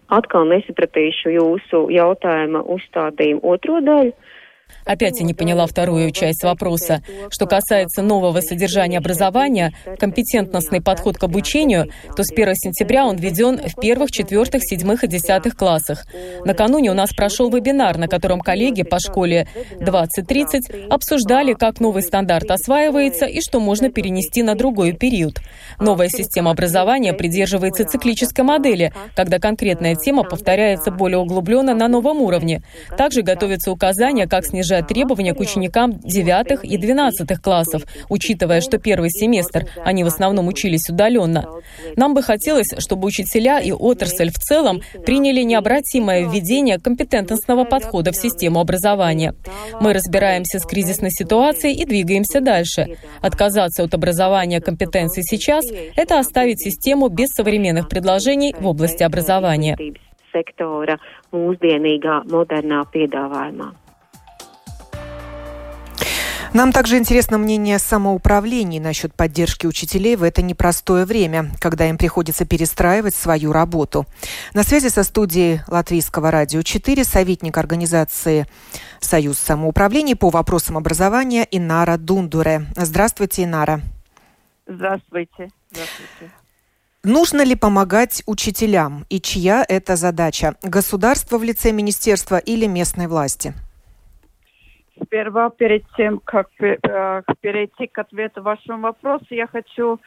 Atkal 0.10 0.48
nesapratīšu 0.50 1.30
jūsu 1.36 1.84
jautājuma 1.94 2.64
uzstādījumu 2.66 3.46
otro 3.46 3.78
daļu. 3.86 4.14
Опять 4.86 5.20
я 5.20 5.26
не 5.26 5.34
поняла 5.34 5.68
вторую 5.68 6.12
часть 6.12 6.44
вопроса. 6.44 7.02
Что 7.30 7.46
касается 7.46 8.02
нового 8.02 8.42
содержания 8.42 8.98
образования, 8.98 9.74
компетентностный 9.98 10.82
подход 10.82 11.18
к 11.18 11.24
обучению, 11.24 11.90
то 12.16 12.24
с 12.24 12.32
1 12.32 12.56
сентября 12.56 13.06
он 13.06 13.18
введен 13.18 13.58
в 13.58 13.76
первых, 13.80 14.12
четвертых, 14.12 14.64
седьмых 14.64 15.04
и 15.04 15.08
десятых 15.08 15.56
классах. 15.56 16.06
Накануне 16.46 16.92
у 16.92 16.94
нас 16.94 17.14
прошел 17.14 17.50
вебинар, 17.50 17.98
на 17.98 18.08
котором 18.08 18.42
коллеги 18.42 18.84
по 18.84 19.00
школе 19.00 19.48
2030 19.80 20.90
обсуждали, 20.90 21.54
как 21.54 21.80
новый 21.80 22.04
стандарт 22.04 22.50
осваивается 22.50 23.26
и 23.26 23.42
что 23.42 23.60
можно 23.60 23.90
перенести 23.90 24.44
на 24.44 24.56
другой 24.56 24.94
период. 24.94 25.40
Новая 25.80 26.10
система 26.10 26.52
образования 26.52 27.14
придерживается 27.14 27.86
циклической 27.86 28.46
модели, 28.46 28.94
когда 29.16 29.40
конкретная 29.40 29.96
тема 29.96 30.24
повторяется 30.24 30.92
более 30.92 31.18
углубленно 31.20 31.74
на 31.74 31.88
новом 31.88 32.22
уровне. 32.22 32.62
Также 32.98 33.22
готовятся 33.22 33.72
указания, 33.72 34.28
как 34.28 34.46
снижать 34.46 34.59
снижать 34.60 34.88
требования 34.88 35.34
к 35.34 35.40
ученикам 35.40 36.00
9 36.00 36.64
и 36.64 36.78
12 36.78 37.42
классов, 37.42 37.84
учитывая, 38.10 38.60
что 38.60 38.78
первый 38.78 39.10
семестр 39.10 39.68
они 39.86 40.04
в 40.04 40.08
основном 40.08 40.48
учились 40.48 40.90
удаленно. 40.90 41.46
Нам 41.96 42.14
бы 42.14 42.22
хотелось, 42.22 42.74
чтобы 42.78 43.08
учителя 43.08 43.60
и 43.60 43.72
отрасль 43.72 44.30
в 44.30 44.38
целом 44.38 44.82
приняли 45.06 45.44
необратимое 45.44 46.28
введение 46.30 46.78
компетентностного 46.78 47.64
подхода 47.64 48.12
в 48.12 48.18
систему 48.18 48.60
образования. 48.60 49.34
Мы 49.80 49.94
разбираемся 49.94 50.60
с 50.60 50.66
кризисной 50.66 51.12
ситуацией 51.12 51.82
и 51.82 51.86
двигаемся 51.86 52.42
дальше. 52.42 52.98
Отказаться 53.22 53.84
от 53.84 53.94
образования 53.94 54.60
компетенций 54.60 55.24
сейчас– 55.24 55.66
это 55.96 56.20
оставить 56.20 56.62
систему 56.62 57.08
без 57.08 57.30
современных 57.30 57.88
предложений 57.88 58.56
в 58.60 58.68
области 58.68 59.04
образования. 59.04 59.78
sektora 60.34 60.98
mūsdienīgā, 61.34 62.24
modernā 62.30 62.84
piedāvājumā. 62.94 63.74
Нам 66.52 66.72
также 66.72 66.98
интересно 66.98 67.38
мнение 67.38 67.78
самоуправлений 67.78 68.80
насчет 68.80 69.14
поддержки 69.14 69.68
учителей 69.68 70.16
в 70.16 70.24
это 70.24 70.42
непростое 70.42 71.06
время, 71.06 71.52
когда 71.60 71.88
им 71.88 71.98
приходится 71.98 72.44
перестраивать 72.44 73.14
свою 73.14 73.52
работу. 73.52 74.08
На 74.56 74.64
связи 74.64 74.88
со 74.88 75.04
студией 75.04 75.62
Латвийского 75.68 76.32
радио 76.32 76.64
4 76.64 77.04
советник 77.04 77.58
организации 77.58 78.48
«Союз 79.00 79.38
самоуправлений» 79.38 80.16
по 80.16 80.30
вопросам 80.30 80.76
образования 80.78 81.48
Инара 81.52 81.98
Дундуре. 81.98 82.66
Здравствуйте, 82.76 83.44
Инара. 83.44 83.82
Здравствуйте. 84.66 85.50
Здравствуйте. 85.72 86.34
Нужно 87.04 87.44
ли 87.44 87.56
помогать 87.56 88.24
учителям 88.26 89.06
и 89.10 89.22
чья 89.22 89.64
это 89.68 89.96
задача? 89.96 90.56
Государство 90.64 91.38
в 91.38 91.44
лице 91.44 91.72
министерства 91.72 92.38
или 92.38 92.66
местной 92.66 93.08
власти? 93.08 93.54
Сперва, 95.04 95.50
перед 95.50 95.84
тем, 95.96 96.20
как 96.24 96.50
э, 96.60 97.22
перейти 97.42 97.88
к 97.88 97.98
ответу 98.00 98.42
вашему 98.42 98.82
вопросу, 98.84 99.26
я 99.30 99.48
хочу 99.48 100.00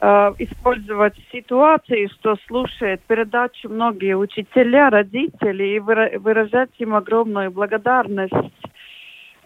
э, 0.00 0.32
использовать 0.38 1.14
ситуацию, 1.32 2.08
что 2.10 2.36
слушает 2.46 3.00
передачу 3.06 3.68
многие 3.68 4.16
учителя, 4.16 4.90
родители, 4.90 5.64
и 5.64 5.78
выражать 5.78 6.70
им 6.78 6.94
огромную 6.94 7.50
благодарность 7.50 8.32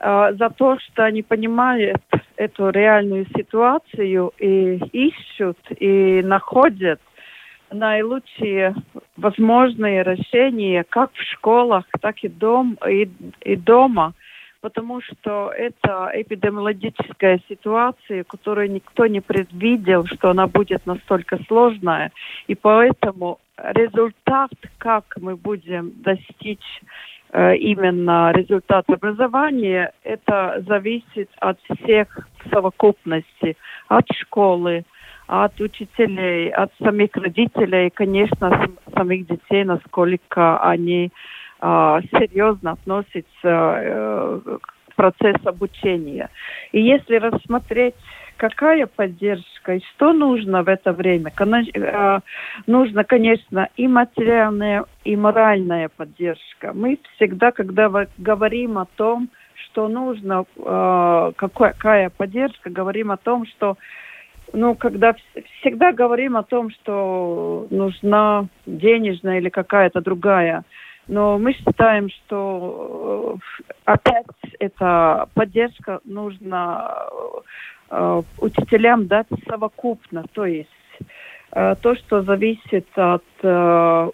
э, 0.01 0.33
за 0.39 0.51
то, 0.51 0.79
что 0.79 1.05
они 1.05 1.23
понимают 1.23 2.03
эту 2.37 2.71
реальную 2.71 3.27
ситуацию 3.37 4.33
и 4.39 4.77
ищут 4.93 5.59
и 5.79 6.23
находят 6.23 7.01
наилучшие 7.71 8.75
возможные 9.17 10.05
решения 10.05 10.85
как 10.89 11.13
в 11.15 11.23
школах, 11.33 11.85
так 12.01 12.23
и, 12.23 12.29
дом, 12.29 12.79
и, 12.89 13.09
и 13.43 13.57
дома– 13.57 14.15
потому 14.65 15.03
что 15.03 15.53
это 15.55 16.11
эпидемиологическая 16.15 17.39
ситуация, 17.51 18.25
которую 18.25 18.73
никто 18.73 19.07
не 19.07 19.21
предвидел, 19.21 20.07
что 20.07 20.31
она 20.31 20.47
будет 20.47 20.87
настолько 20.87 21.39
сложная. 21.47 22.13
И 22.47 22.55
поэтому 22.55 23.41
результат, 23.59 24.53
как 24.79 25.05
мы 25.21 25.37
будем 25.37 25.93
достичь 25.97 26.65
э, 27.33 27.57
именно 27.57 28.33
результат 28.33 28.89
образования, 28.89 29.93
это 30.03 30.65
зависит 30.67 31.29
от 31.41 31.59
всех 31.69 32.27
совокупностей, 32.51 33.59
от 33.89 34.07
школы, 34.15 34.85
от 35.27 35.61
учителей, 35.61 36.49
от 36.49 36.73
самих 36.83 37.15
родителей, 37.17 37.91
конечно, 37.91 38.67
самих 38.97 39.27
детей, 39.27 39.65
насколько 39.65 40.59
они 40.63 41.13
серьезно 41.61 42.73
относится 42.73 43.27
э, 43.45 44.41
к 44.61 44.95
процессу 44.95 45.49
обучения. 45.49 46.31
И 46.73 46.81
если 46.81 47.17
рассмотреть 47.17 47.95
какая 48.37 48.87
поддержка 48.87 49.77
и 49.77 49.81
что 49.95 50.13
нужно 50.13 50.63
в 50.63 50.69
это 50.69 50.93
время. 50.93 51.33
Э, 51.39 52.21
нужно, 52.67 53.05
конечно, 53.05 53.69
и 53.77 53.89
материальная, 53.89 54.85
и 55.05 55.17
моральная 55.17 55.89
поддержка. 55.89 56.73
Мы 56.75 56.99
всегда, 57.17 57.53
когда 57.53 57.91
говорим 58.19 58.79
о 58.79 58.87
том, 58.97 59.29
что 59.55 59.89
нужно, 59.89 60.45
э, 60.57 61.33
какая 61.37 62.11
поддержка, 62.11 62.71
говорим 62.71 63.11
о 63.11 63.17
том, 63.17 63.47
что 63.47 63.77
ну, 64.53 64.75
когда 64.75 65.15
всегда 65.61 65.93
говорим 65.93 66.37
о 66.37 66.45
том, 66.45 66.71
что 66.71 67.67
нужна 67.71 68.47
денежная 68.67 69.39
или 69.39 69.49
какая-то 69.49 70.01
другая 70.01 70.65
но 71.09 71.39
мы 71.39 71.53
считаем, 71.53 72.09
что 72.09 73.39
э, 73.59 73.63
опять 73.85 74.27
эта 74.59 75.29
поддержка 75.35 76.01
нужно 76.05 77.09
э, 77.91 78.23
учителям 78.39 79.07
дать 79.07 79.27
совокупно, 79.47 80.25
то 80.33 80.47
есть 80.47 80.71
э, 81.53 81.75
то, 81.81 81.95
что 81.97 82.23
зависит 82.23 82.87
от 82.95 83.25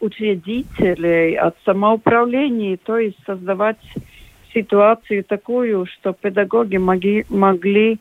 учредителей, 0.01 1.37
от 1.37 1.57
самоуправления, 1.65 2.77
то 2.77 2.99
есть 2.99 3.19
создавать 3.25 3.79
ситуацию 4.53 5.23
такую, 5.23 5.87
что 5.87 6.13
педагоги 6.13 6.77
могли 6.77 7.99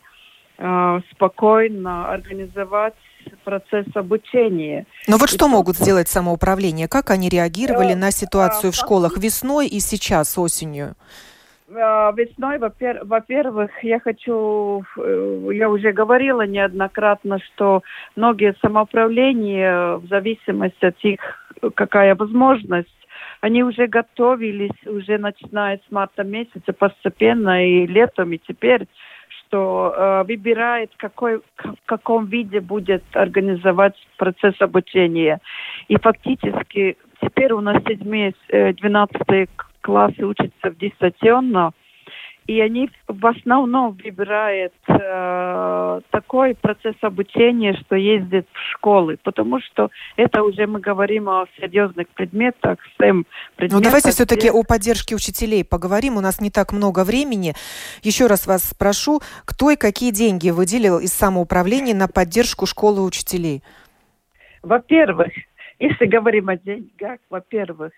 спокойно 1.11 2.11
организовать 2.11 2.95
процесс 3.43 3.85
обучения. 3.95 4.85
Но 5.07 5.17
вот 5.17 5.29
и 5.29 5.33
что 5.33 5.47
могут 5.47 5.77
сделать 5.77 6.07
самоуправление? 6.07 6.87
Как 6.87 7.09
они 7.09 7.29
реагировали 7.29 7.93
на 7.93 8.11
ситуацию 8.11 8.71
в 8.71 8.75
школах 8.75 9.17
весной 9.17 9.67
и 9.67 9.79
сейчас 9.79 10.37
осенью? 10.37 10.95
А, 11.75 12.11
весной, 12.11 12.57
во-первых, 12.57 13.71
я 13.83 13.99
хочу, 13.99 14.83
э, 14.97 15.49
я 15.53 15.69
уже 15.69 15.91
говорила 15.91 16.45
неоднократно, 16.45 17.39
что 17.39 17.83
многие 18.15 18.55
самоуправления, 18.61 19.97
в 19.97 20.07
зависимости 20.07 20.85
от 20.85 20.97
их, 21.03 21.19
какая 21.75 22.15
возможность, 22.15 22.89
они 23.41 23.63
уже 23.63 23.87
готовились, 23.87 24.85
уже 24.85 25.17
начиная 25.17 25.77
с 25.77 25.91
марта 25.91 26.23
месяца 26.23 26.73
постепенно 26.73 27.65
и 27.65 27.85
летом, 27.85 28.33
и 28.33 28.37
теперь 28.37 28.87
что 29.49 29.93
э, 29.95 30.23
выбирает, 30.27 30.91
какой, 30.97 31.37
в 31.37 31.85
каком 31.85 32.27
виде 32.27 32.61
будет 32.61 33.03
организовать 33.13 33.95
процесс 34.17 34.55
обучения. 34.59 35.39
И 35.87 35.97
фактически 35.97 36.97
теперь 37.21 37.53
у 37.53 37.61
нас 37.61 37.81
7 37.87 38.31
12 38.49 39.21
э, 39.27 39.47
классы 39.81 40.23
учатся 40.23 40.69
в 40.69 40.77
дистанционно, 40.77 41.71
и 42.49 42.61
они 42.61 42.89
в 43.07 43.27
основном 43.27 43.95
выбирают 44.03 44.73
э, 44.87 46.01
такой 46.09 46.55
процесс 46.55 46.95
обучения, 47.01 47.75
что 47.75 47.95
ездят 47.95 48.47
в 48.51 48.71
школы, 48.71 49.19
потому 49.21 49.61
что 49.61 49.91
это 50.15 50.41
уже 50.41 50.65
мы 50.65 50.79
говорим 50.79 51.29
о 51.29 51.45
серьезных 51.59 52.09
предметах, 52.09 52.79
STEM 52.97 53.25
предметах. 53.55 53.77
Ну 53.77 53.81
давайте 53.83 54.09
все-таки 54.09 54.49
о 54.49 54.63
поддержке 54.63 55.13
учителей 55.13 55.63
поговорим, 55.63 56.17
у 56.17 56.21
нас 56.21 56.41
не 56.41 56.49
так 56.49 56.73
много 56.73 57.03
времени. 57.03 57.53
Еще 58.01 58.25
раз 58.25 58.47
вас 58.47 58.63
спрошу, 58.63 59.21
кто 59.45 59.69
и 59.69 59.75
какие 59.75 60.09
деньги 60.09 60.49
выделил 60.49 60.97
из 60.97 61.13
самоуправления 61.13 61.93
на 61.93 62.07
поддержку 62.07 62.65
школы 62.65 63.03
учителей? 63.03 63.61
Во-первых, 64.63 65.33
если 65.77 66.07
говорим 66.07 66.49
о 66.49 66.57
деньгах, 66.57 67.19
во-первых, 67.29 67.91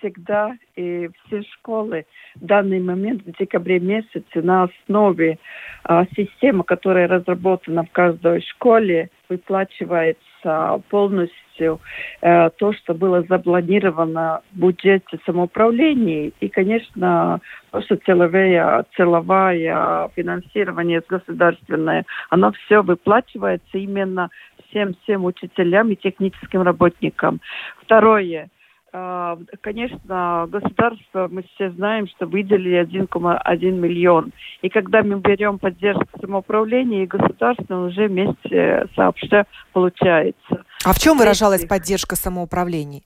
всегда 0.00 0.56
и 0.76 1.08
все 1.26 1.42
школы 1.42 2.06
в 2.36 2.44
данный 2.44 2.80
момент 2.80 3.22
в 3.24 3.38
декабре 3.38 3.78
месяце 3.80 4.42
на 4.42 4.64
основе 4.64 5.38
а, 5.84 6.04
системы, 6.16 6.64
которая 6.64 7.08
разработана 7.08 7.84
в 7.84 7.90
каждой 7.90 8.42
школе, 8.42 9.10
выплачивается 9.28 10.82
полностью 10.88 11.80
а, 12.22 12.50
то, 12.50 12.72
что 12.72 12.94
было 12.94 13.22
запланировано 13.22 14.42
в 14.52 14.58
бюджете 14.58 15.18
самоуправления. 15.26 16.32
И, 16.40 16.48
конечно, 16.48 17.40
то, 17.70 17.82
что 17.82 17.96
целовая, 17.96 18.84
целовая 18.96 20.08
финансирование 20.14 21.02
государственное, 21.06 22.04
оно 22.30 22.52
все 22.52 22.82
выплачивается 22.82 23.78
именно 23.78 24.30
всем 24.68 24.94
всем 25.02 25.24
учителям 25.24 25.90
и 25.90 25.96
техническим 25.96 26.62
работникам. 26.62 27.40
Второе– 27.82 28.48
конечно, 28.92 30.48
государство, 30.50 31.28
мы 31.30 31.44
все 31.54 31.70
знаем, 31.70 32.08
что 32.08 32.26
выделили 32.26 32.82
1,1 32.82 33.70
миллион. 33.72 34.32
И 34.62 34.68
когда 34.68 35.02
мы 35.02 35.20
берем 35.20 35.58
поддержку 35.58 36.08
самоуправления 36.20 37.04
и 37.04 37.06
государства, 37.06 37.86
уже 37.86 38.08
вместе 38.08 38.88
сообща 38.96 39.46
получается. 39.72 40.64
А 40.84 40.92
в 40.92 40.98
чем 40.98 41.18
выражалась 41.18 41.66
поддержка 41.66 42.16
самоуправлений? 42.16 43.04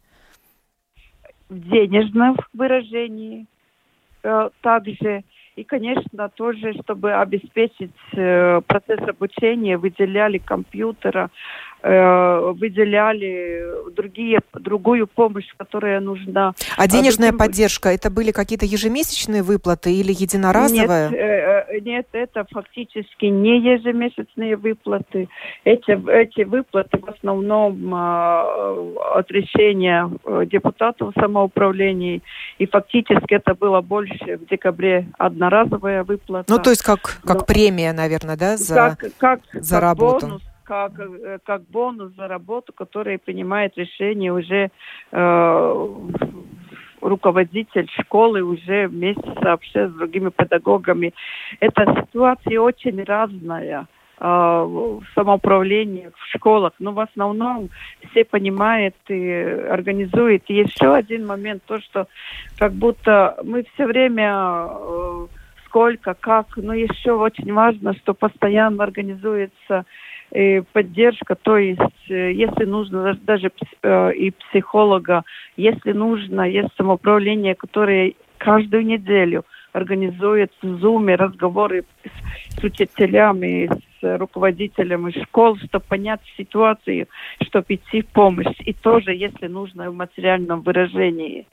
В 1.48 1.58
денежном 1.58 2.36
выражении. 2.52 3.46
Э, 4.22 4.48
также 4.62 5.24
и, 5.56 5.62
конечно, 5.62 6.28
тоже, 6.30 6.74
чтобы 6.82 7.12
обеспечить 7.12 7.94
э, 8.12 8.60
процесс 8.66 9.00
обучения, 9.06 9.78
выделяли 9.78 10.38
компьютера, 10.38 11.30
выделяли 11.84 13.92
другие, 13.94 14.40
другую 14.54 15.06
помощь, 15.06 15.48
которая 15.56 16.00
нужна. 16.00 16.54
А 16.76 16.88
денежная 16.88 17.30
другим... 17.30 17.46
поддержка, 17.46 17.90
это 17.90 18.10
были 18.10 18.30
какие-то 18.30 18.64
ежемесячные 18.64 19.42
выплаты 19.42 19.92
или 19.92 20.12
единоразовые? 20.12 21.10
Нет, 21.10 21.12
э, 21.12 21.76
э, 21.76 21.80
нет, 21.80 22.06
это 22.12 22.46
фактически 22.50 23.26
не 23.26 23.60
ежемесячные 23.60 24.56
выплаты. 24.56 25.28
Эти, 25.64 25.92
эти 26.10 26.44
выплаты 26.44 26.98
в 26.98 27.08
основном 27.08 27.94
э, 27.94 28.94
от 29.16 29.30
решения 29.30 30.10
э, 30.24 30.46
депутатов 30.46 31.12
самоуправлений. 31.18 32.22
И 32.58 32.66
фактически 32.66 33.34
это 33.34 33.54
было 33.54 33.80
больше 33.80 34.38
в 34.38 34.48
декабре 34.48 35.06
одноразовая 35.18 36.04
выплата. 36.04 36.52
Ну, 36.52 36.58
то 36.58 36.70
есть 36.70 36.82
как, 36.82 37.20
как 37.24 37.40
Но, 37.40 37.44
премия, 37.44 37.92
наверное, 37.92 38.36
да, 38.36 38.56
за, 38.56 38.74
как, 38.74 38.98
как, 39.18 39.40
за 39.52 39.76
как 39.76 39.82
работу? 39.82 40.26
Бонус, 40.26 40.42
как, 40.64 40.98
э, 40.98 41.38
как 41.44 41.62
бонус 41.70 42.12
за 42.14 42.28
работу, 42.28 42.72
который 42.72 43.18
принимает 43.18 43.76
решение 43.76 44.32
уже 44.32 44.70
э, 45.12 45.86
руководитель 47.00 47.88
школы 48.00 48.42
уже 48.42 48.88
вместе 48.88 49.30
вообще 49.42 49.88
с 49.88 49.92
другими 49.92 50.30
педагогами. 50.30 51.12
Эта 51.60 51.84
ситуация 52.00 52.60
очень 52.60 53.02
разная 53.04 53.86
э, 54.18 55.00
самоуправление 55.14 56.10
в 56.16 56.36
школах, 56.36 56.72
но 56.78 56.92
в 56.92 57.00
основном 57.00 57.68
все 58.10 58.24
понимают 58.24 58.96
и 59.08 59.30
организуют. 59.70 60.44
И 60.48 60.54
еще 60.54 60.94
один 60.94 61.26
момент, 61.26 61.62
то, 61.66 61.80
что 61.80 62.08
как 62.58 62.72
будто 62.72 63.36
мы 63.44 63.64
все 63.74 63.86
время 63.86 64.68
э, 64.68 65.26
сколько, 65.74 66.14
как, 66.14 66.56
но 66.56 66.72
еще 66.72 67.12
очень 67.12 67.52
важно, 67.52 67.94
что 67.94 68.14
постоянно 68.14 68.84
организуется 68.84 69.84
поддержка, 70.72 71.36
то 71.36 71.56
есть 71.56 71.80
э, 72.10 72.32
если 72.32 72.64
нужно 72.64 73.14
даже 73.22 73.52
э, 73.82 74.12
и 74.14 74.32
психолога, 74.32 75.22
если 75.56 75.92
нужно, 75.92 76.42
есть 76.42 76.70
самоуправление, 76.76 77.54
которое 77.54 78.14
каждую 78.38 78.84
неделю 78.84 79.44
организует 79.72 80.50
в 80.60 80.66
Zoom 80.66 81.14
разговоры 81.14 81.84
с, 82.04 82.60
с 82.60 82.64
учителями, 82.64 83.70
с 84.00 84.18
руководителями 84.18 85.12
школ, 85.22 85.56
чтобы 85.56 85.84
понять 85.84 86.20
ситуацию, 86.36 87.06
чтобы 87.40 87.66
идти 87.68 88.02
в 88.02 88.06
помощь. 88.06 88.56
И 88.64 88.72
тоже, 88.72 89.14
если 89.14 89.46
нужно, 89.46 89.90
в 89.90 89.94
материальном 89.94 90.62
выражении. 90.62 91.46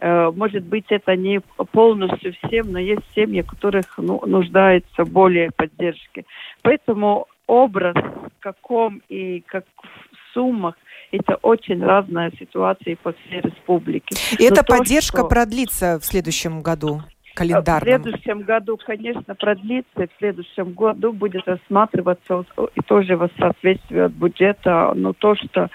Может 0.00 0.64
быть, 0.64 0.86
это 0.88 1.14
не 1.14 1.40
полностью 1.70 2.34
всем, 2.42 2.72
но 2.72 2.80
есть 2.80 3.02
семьи, 3.14 3.42
которых 3.42 3.84
ну, 3.98 4.20
нуждаются 4.26 5.04
в 5.04 5.12
более 5.12 5.52
поддержке. 5.52 6.24
Поэтому 6.62 7.28
образ, 7.46 7.94
в 7.96 8.42
каком 8.42 9.02
и 9.08 9.40
как 9.40 9.64
в 9.76 10.34
суммах, 10.34 10.74
это 11.10 11.36
очень 11.42 11.84
разная 11.84 12.32
ситуация 12.38 12.96
по 12.96 13.12
всей 13.12 13.40
республике. 13.40 14.16
И 14.38 14.44
эта 14.44 14.64
поддержка 14.64 15.18
что... 15.18 15.28
продлится 15.28 15.98
в 16.00 16.04
следующем 16.04 16.62
году? 16.62 17.02
календарном? 17.34 18.02
В 18.02 18.02
следующем 18.02 18.42
году, 18.42 18.78
конечно, 18.84 19.34
продлится. 19.34 19.88
В 19.94 20.18
следующем 20.18 20.72
году 20.72 21.12
будет 21.12 21.46
рассматриваться 21.46 22.44
и 22.74 22.80
тоже 22.82 23.16
в 23.16 23.28
соответствии 23.38 24.00
от 24.00 24.12
бюджета, 24.12 24.92
но 24.94 25.12
то, 25.12 25.34
что 25.34 25.70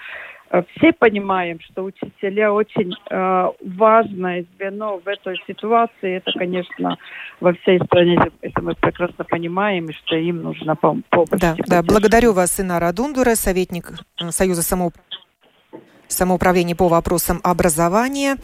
все 0.76 0.92
понимаем, 0.92 1.60
что 1.60 1.84
учителя 1.84 2.52
очень 2.52 2.94
э, 3.10 3.48
важное 3.64 4.44
звено 4.56 4.98
в 4.98 5.06
этой 5.06 5.36
ситуации. 5.46 6.16
Это, 6.16 6.32
конечно, 6.32 6.96
во 7.40 7.52
всей 7.54 7.78
стране 7.84 8.18
это 8.40 8.62
мы 8.62 8.74
прекрасно 8.74 9.24
понимаем, 9.24 9.86
и 9.86 9.92
что 9.92 10.16
им 10.16 10.42
нужна 10.42 10.74
помощь. 10.74 11.04
Да, 11.32 11.56
да. 11.66 11.82
Благодарю 11.82 12.32
вас, 12.32 12.58
Инара 12.60 12.92
Дундура, 12.92 13.34
советник 13.34 13.92
э, 14.20 14.30
Союза 14.30 14.62
самоуправления 14.62 15.07
самоуправления 16.08 16.74
по 16.74 16.88
вопросам 16.88 17.40
образования. 17.42 18.36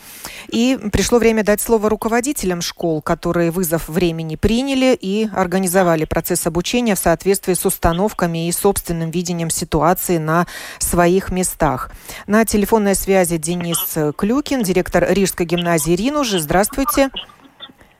И 0.48 0.78
пришло 0.92 1.18
время 1.18 1.42
дать 1.42 1.60
слово 1.60 1.88
руководителям 1.88 2.60
школ, 2.60 3.02
которые 3.02 3.50
вызов 3.50 3.88
времени 3.88 4.36
приняли 4.36 4.96
и 4.98 5.28
организовали 5.32 6.04
процесс 6.04 6.46
обучения 6.46 6.94
в 6.94 6.98
соответствии 6.98 7.54
с 7.54 7.64
установками 7.66 8.48
и 8.48 8.52
собственным 8.52 9.10
видением 9.10 9.50
ситуации 9.50 10.18
на 10.18 10.46
своих 10.78 11.30
местах. 11.30 11.90
На 12.26 12.44
телефонной 12.44 12.94
связи 12.94 13.36
Денис 13.36 13.96
Клюкин, 14.16 14.62
директор 14.62 15.06
Рижской 15.08 15.46
гимназии 15.46 15.92
Ринужи. 15.92 16.38
Здравствуйте. 16.38 17.10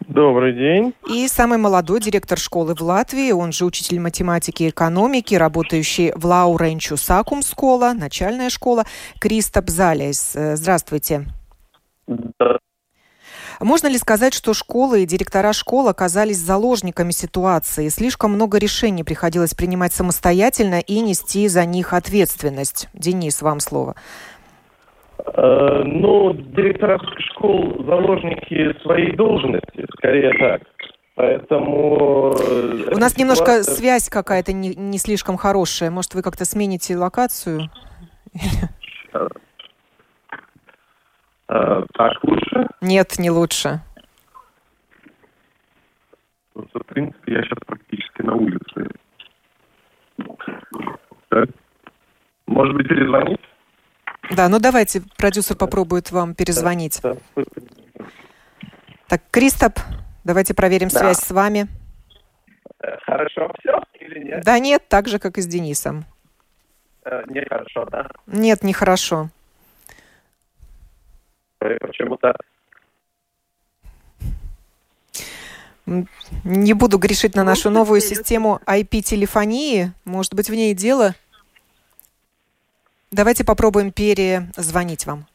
Добрый 0.08 0.52
день. 0.52 0.94
И 1.08 1.26
самый 1.28 1.58
молодой 1.58 2.00
директор 2.00 2.38
школы 2.38 2.74
в 2.74 2.82
Латвии, 2.82 3.32
он 3.32 3.52
же 3.52 3.64
учитель 3.64 4.00
математики 4.00 4.64
и 4.64 4.68
экономики, 4.68 5.34
работающий 5.34 6.12
в 6.14 6.26
Лауренчу 6.26 6.96
Сакум 6.96 7.42
школа, 7.42 7.92
начальная 7.96 8.50
школа, 8.50 8.84
Кристоп 9.18 9.70
Залес. 9.70 10.36
Э, 10.36 10.56
здравствуйте. 10.56 11.26
Да. 12.06 12.58
Можно 13.60 13.86
ли 13.86 13.98
сказать, 13.98 14.34
что 14.34 14.52
школы 14.52 15.02
и 15.02 15.06
директора 15.06 15.52
школ 15.52 15.88
оказались 15.88 16.38
заложниками 16.38 17.12
ситуации? 17.12 17.88
Слишком 17.88 18.32
много 18.32 18.58
решений 18.58 19.04
приходилось 19.04 19.54
принимать 19.54 19.92
самостоятельно 19.92 20.80
и 20.80 21.00
нести 21.00 21.48
за 21.48 21.64
них 21.64 21.92
ответственность. 21.92 22.88
Денис, 22.92 23.40
вам 23.40 23.60
слово. 23.60 23.92
Э, 23.92 24.33
ну, 25.26 26.32
директора 26.34 27.00
школ 27.18 27.84
заложники 27.86 28.76
своей 28.82 29.16
должности, 29.16 29.86
скорее 29.96 30.32
так. 30.38 30.62
Поэтому... 31.14 32.34
Э, 32.36 32.94
У 32.94 32.98
нас 32.98 33.16
немножко 33.16 33.62
связь 33.62 34.08
какая-то 34.08 34.52
не, 34.52 34.74
не 34.74 34.98
слишком 34.98 35.36
хорошая. 35.36 35.90
Может, 35.90 36.14
вы 36.14 36.22
как-то 36.22 36.44
смените 36.44 36.96
локацию? 36.96 37.70
Э, 41.48 41.82
так 41.94 42.24
лучше? 42.24 42.66
Нет, 42.80 43.18
не 43.18 43.30
лучше. 43.30 43.80
В 46.54 46.84
принципе, 46.86 47.34
я 47.34 47.42
сейчас 47.42 47.58
практически 47.66 48.22
на 48.22 48.34
улице. 48.34 48.88
Так. 51.28 51.48
Может 52.46 52.74
быть, 52.76 52.88
перезвонить? 52.88 53.40
Да, 54.30 54.48
ну 54.48 54.58
давайте, 54.58 55.02
продюсер 55.16 55.56
попробует 55.56 56.10
вам 56.10 56.34
перезвонить. 56.34 57.00
Да, 57.02 57.16
да. 57.36 57.44
Так, 59.08 59.22
Кристоп, 59.30 59.78
давайте 60.24 60.54
проверим 60.54 60.88
да. 60.88 60.98
связь 60.98 61.18
с 61.18 61.30
вами. 61.30 61.68
Э, 62.80 62.96
хорошо 63.04 63.52
все 63.58 63.80
или 64.00 64.24
нет? 64.24 64.44
Да 64.44 64.58
нет, 64.58 64.82
так 64.88 65.08
же, 65.08 65.18
как 65.18 65.38
и 65.38 65.42
с 65.42 65.46
Денисом. 65.46 66.04
Э, 67.04 67.22
нехорошо, 67.28 67.84
да? 67.90 68.08
Нет, 68.26 68.62
нехорошо. 68.62 69.28
Э, 71.60 71.78
почему-то 71.78 72.34
не 76.44 76.72
буду 76.72 76.98
грешить 76.98 77.34
на 77.34 77.44
нашу 77.44 77.70
новую 77.70 78.00
систему 78.00 78.60
IP-телефонии. 78.66 79.92
Может 80.04 80.34
быть, 80.34 80.48
в 80.48 80.54
ней 80.54 80.74
дело? 80.74 81.14
Давайте 83.14 83.44
попробуем 83.44 83.92
перезвонить 83.92 85.06
вам. 85.06 85.26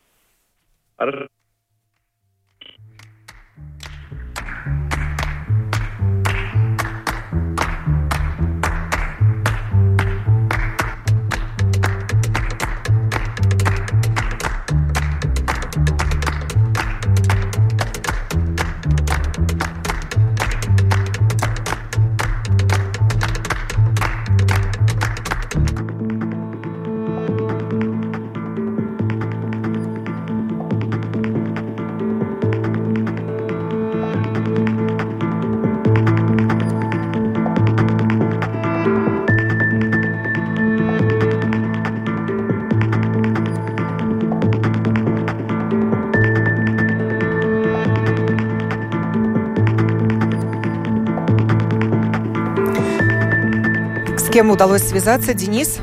Кем 54.40 54.52
удалось 54.52 54.84
связаться? 54.84 55.34
Денис? 55.34 55.80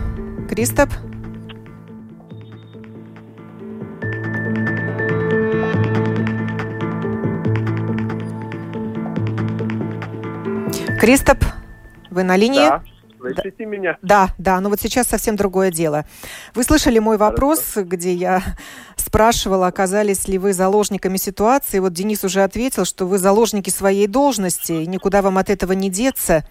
Кристоп? 0.49 0.89
Кристоп, 10.99 11.45
вы 12.11 12.23
на 12.23 12.37
линии? 12.37 12.67
Да, 12.67 12.83
Слышите 13.19 13.53
да, 13.59 13.65
меня? 13.67 13.99
Да, 14.01 14.29
да, 14.39 14.61
но 14.61 14.71
вот 14.71 14.81
сейчас 14.81 15.07
совсем 15.07 15.37
другое 15.37 15.71
дело. 15.71 16.07
Вы 16.55 16.65
слышали 16.65 16.99
мой 16.99 17.19
вопрос, 17.19 17.61
Хорошо. 17.75 17.87
где 17.91 18.15
я 18.15 18.43
спрашивала, 18.97 19.67
оказались 19.67 20.29
ли 20.29 20.39
вы 20.39 20.55
заложниками 20.55 21.19
ситуации. 21.19 21.79
Вот 21.79 21.93
Денис 21.93 22.25
уже 22.25 22.43
ответил, 22.43 22.87
что 22.87 23.05
вы 23.05 23.19
заложники 23.19 23.69
своей 23.69 24.07
должности, 24.07 24.73
и 24.73 24.87
никуда 24.87 25.21
вам 25.21 25.37
от 25.37 25.51
этого 25.51 25.73
не 25.73 25.91
деться. 25.91 26.43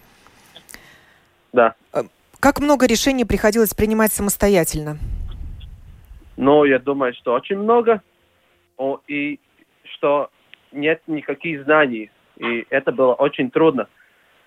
Да. 1.56 1.74
Э, 1.94 2.04
как 2.42 2.60
много 2.60 2.86
решений 2.86 3.24
приходилось 3.24 3.74
принимать 3.74 4.12
самостоятельно? 4.12 4.98
Ну, 6.36 6.66
я 6.66 6.80
думаю, 6.80 7.14
что 7.14 7.34
очень 7.34 7.58
много. 7.58 8.02
О, 8.78 9.00
и 9.08 9.40
что 9.84 10.30
нет 10.74 11.02
никаких 11.08 11.64
знаний. 11.64 12.12
И 12.36 12.68
это 12.70 12.92
было 12.92 13.14
очень 13.14 13.50
трудно. 13.50 13.88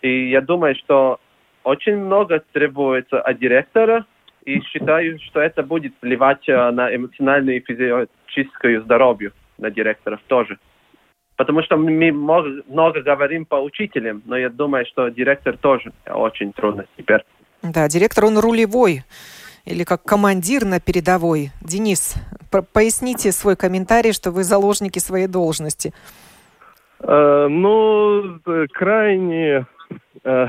И 0.03 0.29
я 0.29 0.43
думаю, 0.43 0.75
что 0.77 1.19
очень 1.65 1.97
много 1.97 2.43
требуется 2.53 3.23
от 3.23 3.39
директора, 3.39 4.05
и 4.45 4.61
считаю, 4.61 5.19
что 5.21 5.41
это 5.41 5.63
будет 5.63 5.95
вливать 6.03 6.47
э, 6.47 6.71
на 6.71 6.95
эмоциональное 6.95 7.57
и 7.57 7.65
физическое 7.65 8.83
здоровье 8.83 9.33
на 9.57 9.71
директоров 9.71 10.21
тоже. 10.27 10.59
Потому 11.39 11.63
что 11.63 11.77
мы 11.77 12.11
много 12.11 13.01
говорим 13.01 13.47
по 13.47 13.55
учителям, 13.55 14.23
но 14.27 14.37
я 14.37 14.51
думаю, 14.51 14.85
что 14.87 15.09
директор 15.09 15.57
тоже 15.57 15.93
очень 16.05 16.53
трудно 16.53 16.85
теперь. 16.97 17.25
Да, 17.63 17.89
директор, 17.89 18.25
он 18.25 18.39
рулевой 18.39 19.05
или 19.65 19.85
как 19.85 20.03
командир 20.03 20.65
на 20.65 20.81
передовой. 20.81 21.51
Денис, 21.63 22.17
поясните 22.73 23.31
свой 23.31 23.55
комментарий, 23.55 24.13
что 24.13 24.33
вы 24.33 24.43
заложники 24.43 24.99
своей 24.99 25.29
должности. 25.29 25.93
Э, 27.01 27.47
ну, 27.49 28.41
крайне, 28.73 29.65
э, 30.25 30.47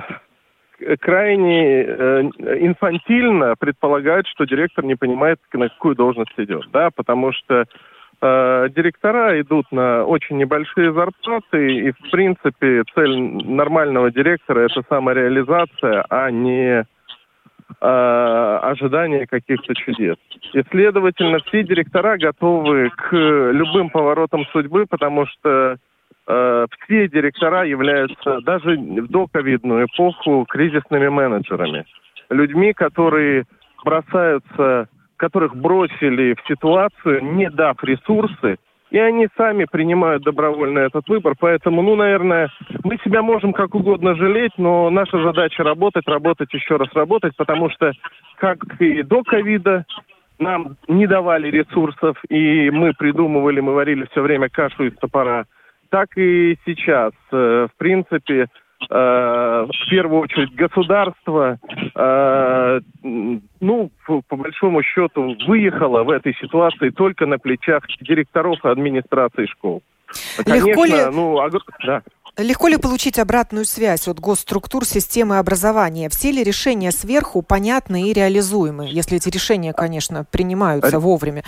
крайне 1.02 1.84
э, 1.84 2.22
инфантильно 2.62 3.56
предполагать, 3.60 4.26
что 4.26 4.46
директор 4.46 4.84
не 4.84 4.96
понимает, 4.96 5.40
на 5.54 5.70
какую 5.70 5.96
должность 5.96 6.34
идет, 6.38 6.64
да, 6.72 6.90
потому 6.90 7.32
что 7.32 7.62
э, 7.62 7.66
директора 8.22 9.40
идут 9.40 9.72
на 9.72 10.04
очень 10.04 10.38
небольшие 10.38 10.92
зарплаты, 10.92 11.74
и, 11.74 11.92
в 11.92 12.12
принципе, 12.12 12.84
цель 12.94 13.18
нормального 13.18 14.12
директора– 14.12 14.60
это 14.70 14.84
самореализация, 14.90 16.04
а 16.10 16.30
не 16.30 16.86
э, 17.82 18.60
ожидание 18.62 19.26
каких-то 19.26 19.74
чудес. 19.74 20.18
И, 20.54 20.62
следовательно, 20.70 21.40
все 21.46 21.64
директора 21.64 22.18
готовы 22.18 22.90
к 22.90 23.14
любым 23.14 23.90
поворотам 23.90 24.46
судьбы, 24.52 24.86
потому 24.86 25.26
что 25.26 25.78
э, 26.28 26.66
все 26.82 27.08
директора 27.08 27.64
являются 27.64 28.42
даже 28.42 28.76
в 28.76 29.08
доковидную 29.08 29.86
эпоху 29.86 30.46
кризисными 30.50 31.08
менеджерами. 31.08 31.86
Людьми, 32.30 32.74
которые 32.74 33.46
бросаются, 33.86 34.90
которых 35.20 35.56
бросили 35.56 36.34
в 36.34 36.48
ситуацию, 36.48 37.24
не 37.36 37.50
дав 37.50 37.76
ресурсы, 37.84 38.58
и 38.90 38.98
они 38.98 39.28
сами 39.38 39.66
принимают 39.66 40.24
добровольно 40.24 40.80
этот 40.80 41.08
выбор. 41.08 41.36
Поэтому, 41.40 41.84
ну, 41.84 41.96
наверное, 41.96 42.50
мы 42.84 42.98
себя 43.04 43.22
можем 43.22 43.54
как 43.54 43.76
угодно 43.76 44.16
жалеть, 44.16 44.54
но 44.58 44.90
наша 44.90 45.22
задача 45.22 45.64
работать, 45.64 46.08
работать, 46.08 46.52
еще 46.54 46.78
раз 46.78 46.90
работать, 46.94 47.36
потому 47.38 47.70
что, 47.70 47.92
как 48.38 48.58
и 48.80 49.04
до 49.04 49.24
ковида, 49.24 49.86
нам 50.40 50.78
не 50.88 51.06
давали 51.06 51.52
ресурсов, 51.52 52.18
и 52.30 52.72
мы 52.72 52.94
придумывали, 52.94 53.60
мы 53.60 53.74
варили 53.74 54.08
все 54.12 54.22
время 54.22 54.50
кашу 54.50 54.86
из 54.86 54.96
топора, 54.96 55.46
так 55.90 56.18
и 56.18 56.58
сейчас. 56.66 57.12
Э, 57.32 57.68
в 57.72 57.78
принципе, 57.78 58.48
в 58.88 59.90
первую 59.90 60.22
очередь 60.22 60.56
государство, 60.56 61.60
э, 61.96 62.80
ну, 63.04 63.92
по 64.06 64.36
большому 64.36 64.84
счету, 64.84 65.36
выехало 65.48 66.04
в 66.04 66.10
этой 66.10 66.34
ситуации 66.36 66.90
только 66.90 67.26
на 67.26 67.38
плечах 67.38 67.84
директоров 68.00 68.64
и 68.64 68.70
администрации 68.70 69.48
школ. 69.48 69.84
Конечно, 70.38 70.68
Легко 70.68 70.86
ли... 70.86 71.06
ну, 71.12 71.34
ог... 71.36 71.54
да. 71.86 72.02
Легко 72.38 72.68
ли 72.68 72.78
получить 72.78 73.20
обратную 73.20 73.66
связь 73.66 74.08
от 74.08 74.20
госструктур 74.20 74.86
системы 74.86 75.40
образования? 75.40 76.10
Все 76.10 76.32
ли 76.32 76.44
решения 76.44 76.92
сверху 76.92 77.42
понятны 77.42 78.10
и 78.10 78.14
реализуемы, 78.14 78.88
если 78.88 79.18
эти 79.18 79.30
решения, 79.30 79.74
конечно, 79.74 80.26
принимаются 80.32 81.00
вовремя? 81.00 81.44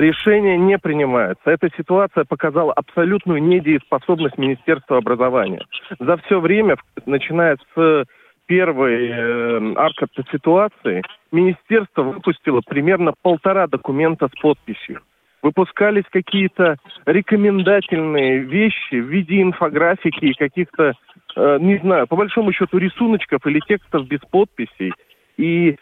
Решения 0.00 0.56
не 0.56 0.78
принимаются. 0.78 1.50
Эта 1.50 1.68
ситуация 1.76 2.24
показала 2.24 2.72
абсолютную 2.72 3.42
недееспособность 3.42 4.38
Министерства 4.38 4.98
образования. 4.98 5.62
За 5.98 6.16
все 6.18 6.40
время, 6.40 6.76
начиная 7.06 7.56
с 7.74 8.04
первой 8.46 9.08
э, 9.08 9.74
аркадной 9.74 10.24
ситуации, 10.30 11.02
министерство 11.32 12.02
выпустило 12.02 12.60
примерно 12.66 13.12
полтора 13.22 13.66
документа 13.66 14.28
с 14.28 14.40
подписью. 14.40 15.00
Выпускались 15.42 16.04
какие-то 16.10 16.76
рекомендательные 17.06 18.38
вещи 18.38 18.96
в 18.96 19.06
виде 19.06 19.42
инфографики 19.42 20.26
и 20.26 20.34
каких-то, 20.34 20.92
э, 21.36 21.58
не 21.60 21.78
знаю, 21.78 22.06
по 22.06 22.16
большому 22.16 22.52
счету 22.52 22.78
рисуночков 22.78 23.44
или 23.46 23.60
текстов 23.60 24.06
без 24.06 24.20
подписей. 24.30 24.92
И 25.36 25.70
Э, 25.70 25.76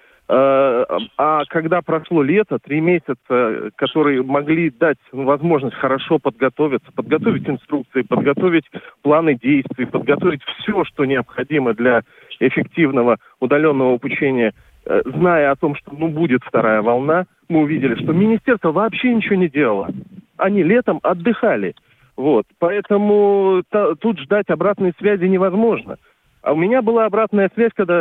а 1.16 1.44
когда 1.46 1.82
прошло 1.82 2.22
лето, 2.22 2.58
три 2.58 2.80
месяца, 2.80 3.70
которые 3.76 4.22
могли 4.22 4.70
дать 4.70 4.98
возможность 5.12 5.76
хорошо 5.76 6.18
подготовиться, 6.18 6.90
подготовить 6.92 7.48
инструкции, 7.48 8.02
подготовить 8.02 8.64
планы 9.02 9.34
действий, 9.34 9.86
подготовить 9.86 10.42
все, 10.58 10.84
что 10.84 11.04
необходимо 11.04 11.74
для 11.74 12.02
эффективного 12.40 13.18
удаленного 13.40 13.94
обучения, 13.94 14.52
э, 14.86 15.02
зная 15.04 15.50
о 15.50 15.56
том, 15.56 15.76
что 15.76 15.92
ну, 15.96 16.08
будет 16.08 16.42
вторая 16.44 16.82
волна, 16.82 17.26
мы 17.48 17.60
увидели, 17.60 17.94
что 17.94 18.12
министерство 18.12 18.72
вообще 18.72 19.14
ничего 19.14 19.36
не 19.36 19.48
делало. 19.48 19.90
Они 20.36 20.62
летом 20.62 21.00
отдыхали. 21.02 21.74
Вот. 22.16 22.46
Поэтому 22.58 23.62
тут 24.00 24.20
ждать 24.20 24.48
обратной 24.48 24.92
связи 24.98 25.24
невозможно. 25.24 25.96
А 26.44 26.52
у 26.52 26.56
меня 26.56 26.82
была 26.82 27.06
обратная 27.06 27.50
связь, 27.54 27.72
когда 27.74 27.94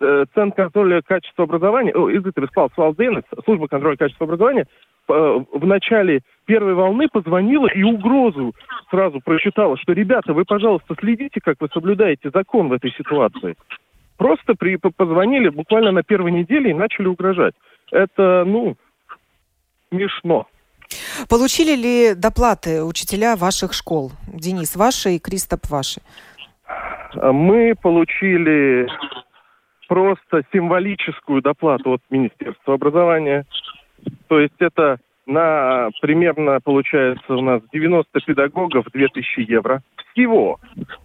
э, 0.00 0.24
Центр 0.34 0.56
контроля 0.56 1.02
качества 1.02 1.44
образования, 1.44 1.92
о, 1.92 2.10
Изготовь 2.10 2.50
Свалденец, 2.74 3.22
служба 3.44 3.68
контроля 3.68 3.96
качества 3.96 4.24
образования, 4.24 4.66
э, 5.08 5.12
в 5.52 5.64
начале 5.64 6.22
первой 6.46 6.74
волны 6.74 7.06
позвонила 7.06 7.68
и 7.68 7.84
угрозу 7.84 8.56
сразу 8.90 9.20
прочитала, 9.20 9.76
что, 9.78 9.92
ребята, 9.92 10.32
вы, 10.32 10.44
пожалуйста, 10.44 10.96
следите, 10.98 11.40
как 11.40 11.58
вы 11.60 11.68
соблюдаете 11.72 12.30
закон 12.34 12.70
в 12.70 12.72
этой 12.72 12.90
ситуации. 12.90 13.54
Просто 14.16 14.54
при, 14.58 14.74
позвонили 14.76 15.48
буквально 15.48 15.92
на 15.92 16.02
первой 16.02 16.32
неделе 16.32 16.72
и 16.72 16.74
начали 16.74 17.06
угрожать. 17.06 17.54
Это, 17.92 18.42
ну, 18.44 18.76
смешно. 19.90 20.48
Получили 21.28 21.76
ли 21.76 22.14
доплаты 22.16 22.82
учителя 22.82 23.36
ваших 23.36 23.72
школ? 23.72 24.10
Денис, 24.26 24.74
ваши 24.74 25.14
и 25.14 25.18
Кристоп 25.20 25.68
ваши? 25.68 26.00
Мы 27.14 27.74
получили 27.80 28.88
просто 29.88 30.42
символическую 30.52 31.42
доплату 31.42 31.94
от 31.94 32.02
Министерства 32.10 32.74
образования. 32.74 33.44
То 34.28 34.40
есть 34.40 34.54
это 34.58 34.98
на 35.26 35.90
примерно, 36.00 36.60
получается, 36.62 37.34
у 37.34 37.40
нас 37.40 37.60
90 37.72 38.20
педагогов 38.20 38.86
2000 38.92 39.40
евро. 39.50 39.82
Всего 40.12 40.58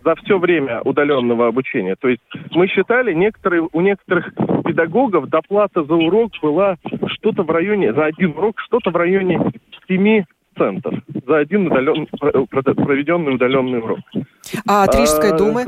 за 0.06 0.16
все 0.16 0.38
время 0.38 0.82
удаленного 0.82 1.48
обучения. 1.48 1.96
То 1.96 2.08
есть 2.08 2.22
мы 2.52 2.68
считали, 2.68 3.14
некоторые, 3.14 3.68
у 3.72 3.82
некоторых 3.82 4.34
педагогов 4.64 5.28
доплата 5.28 5.84
за 5.84 5.96
урок 5.96 6.32
была 6.42 6.78
что-то 7.08 7.44
в 7.44 7.50
районе, 7.50 7.94
за 7.94 8.06
один 8.06 8.32
урок 8.38 8.60
что-то 8.60 8.92
в 8.92 8.96
районе 8.96 9.52
7 9.88 10.24
центов 10.58 10.94
за 11.26 11.38
один 11.38 11.68
удален, 11.68 12.08
проведенный 12.08 13.36
удаленный 13.36 13.80
урок. 13.80 14.00
А 14.68 14.84
от 14.84 14.96
Рижской 14.96 15.32
а, 15.32 15.38
думы? 15.38 15.68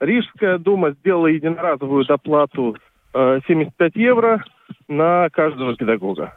Рижская 0.00 0.58
дума 0.58 0.90
сделала 0.92 1.28
единоразовую 1.28 2.04
доплату 2.04 2.76
75 3.12 3.92
э, 3.96 4.00
евро 4.00 4.44
на 4.88 5.28
каждого 5.30 5.76
педагога. 5.76 6.34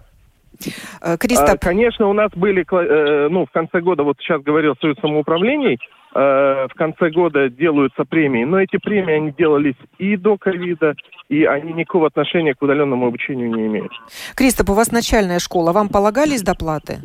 Э, 1.01 1.17
Кристоп. 1.17 1.49
А, 1.49 1.57
конечно, 1.57 2.07
у 2.07 2.13
нас 2.13 2.31
были, 2.35 2.65
э, 2.69 3.27
ну, 3.29 3.45
в 3.45 3.51
конце 3.51 3.81
года, 3.81 4.03
вот 4.03 4.17
сейчас 4.19 4.41
говорил 4.43 4.75
Союз 4.79 4.97
самоуправлений, 4.99 5.79
в 6.13 6.69
конце 6.75 7.09
года 7.09 7.49
делаются 7.49 8.05
премии, 8.05 8.45
но 8.45 8.61
эти 8.61 8.77
премии, 8.77 9.15
они 9.15 9.31
делались 9.37 9.75
и 9.97 10.15
до 10.15 10.37
ковида, 10.37 10.95
и 11.27 11.43
они 11.43 11.73
никакого 11.73 12.07
отношения 12.07 12.53
к 12.53 12.61
удаленному 12.61 13.07
обучению 13.07 13.53
не 13.53 13.67
имеют. 13.67 13.91
Кристоп, 14.33 14.69
у 14.69 14.73
вас 14.75 14.93
начальная 14.93 15.39
школа, 15.39 15.73
вам 15.73 15.89
полагались 15.89 16.41
доплаты? 16.41 16.99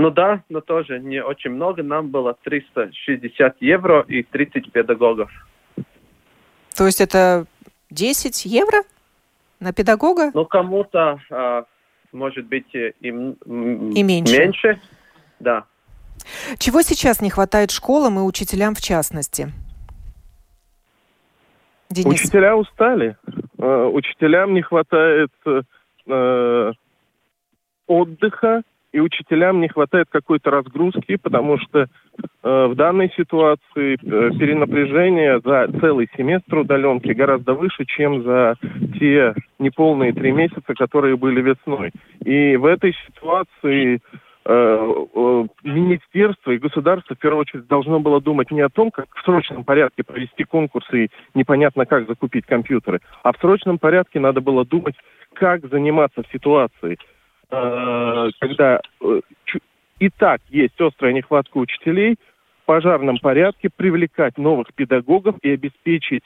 Ну 0.00 0.10
да, 0.10 0.42
но 0.48 0.62
тоже 0.62 0.98
не 0.98 1.22
очень 1.22 1.50
много. 1.50 1.82
Нам 1.82 2.08
было 2.08 2.32
360 2.32 3.56
евро 3.60 4.02
и 4.08 4.22
30 4.22 4.72
педагогов. 4.72 5.30
То 6.74 6.86
есть 6.86 7.02
это 7.02 7.44
10 7.90 8.46
евро 8.46 8.78
на 9.60 9.74
педагога? 9.74 10.30
Ну, 10.32 10.46
кому-то, 10.46 11.20
а, 11.30 11.64
может 12.12 12.46
быть, 12.46 12.74
и, 12.74 12.94
и 13.02 13.10
меньше. 13.10 14.38
меньше. 14.38 14.80
Да. 15.38 15.64
Чего 16.58 16.80
сейчас 16.80 17.20
не 17.20 17.28
хватает 17.28 17.70
школам 17.70 18.18
и 18.20 18.22
учителям 18.22 18.74
в 18.74 18.80
частности? 18.80 19.52
Денис. 21.90 22.22
Учителя 22.22 22.56
устали. 22.56 23.18
Э, 23.58 23.84
учителям 23.92 24.54
не 24.54 24.62
хватает 24.62 25.30
э, 26.06 26.72
отдыха, 27.86 28.62
и 28.92 29.00
учителям 29.00 29.60
не 29.60 29.68
хватает 29.68 30.08
какой-то 30.10 30.50
разгрузки, 30.50 31.16
потому 31.16 31.58
что 31.58 31.80
э, 31.82 31.86
в 32.42 32.74
данной 32.74 33.12
ситуации 33.16 33.94
э, 33.94 33.96
перенапряжение 34.38 35.40
за 35.44 35.68
целый 35.80 36.08
семестр 36.16 36.58
удаленки 36.58 37.12
гораздо 37.12 37.54
выше, 37.54 37.84
чем 37.84 38.22
за 38.22 38.56
те 38.98 39.34
неполные 39.58 40.12
три 40.12 40.32
месяца, 40.32 40.74
которые 40.74 41.16
были 41.16 41.40
весной. 41.40 41.92
И 42.24 42.56
в 42.56 42.64
этой 42.66 42.94
ситуации 43.06 44.00
Э, 44.52 45.46
министерство 45.62 46.50
и 46.50 46.58
государство 46.58 47.14
в 47.14 47.18
первую 47.18 47.42
очередь 47.42 47.66
должно 47.66 48.00
было 48.00 48.22
думать 48.22 48.50
не 48.50 48.62
о 48.62 48.70
том, 48.70 48.90
как 48.90 49.06
в 49.14 49.22
срочном 49.22 49.64
порядке 49.64 50.02
провести 50.02 50.44
конкурсы 50.44 51.04
и 51.04 51.10
непонятно 51.34 51.84
как 51.84 52.08
закупить 52.08 52.46
компьютеры, 52.46 53.00
а 53.22 53.32
в 53.32 53.36
срочном 53.38 53.78
порядке 53.78 54.18
надо 54.18 54.40
было 54.40 54.64
думать, 54.64 54.94
как 55.34 55.68
заниматься 55.68 56.22
э, 56.22 57.04
когда 57.50 58.80
и 59.98 60.08
так 60.16 60.40
есть 60.48 60.80
острая 60.80 61.12
нехватка 61.12 61.58
учителей, 61.58 62.16
в 62.62 62.66
пожарном 62.66 63.18
порядке 63.18 63.68
привлекать 63.74 64.38
новых 64.38 64.72
педагогов 64.74 65.36
и 65.42 65.50
обеспечить 65.50 66.24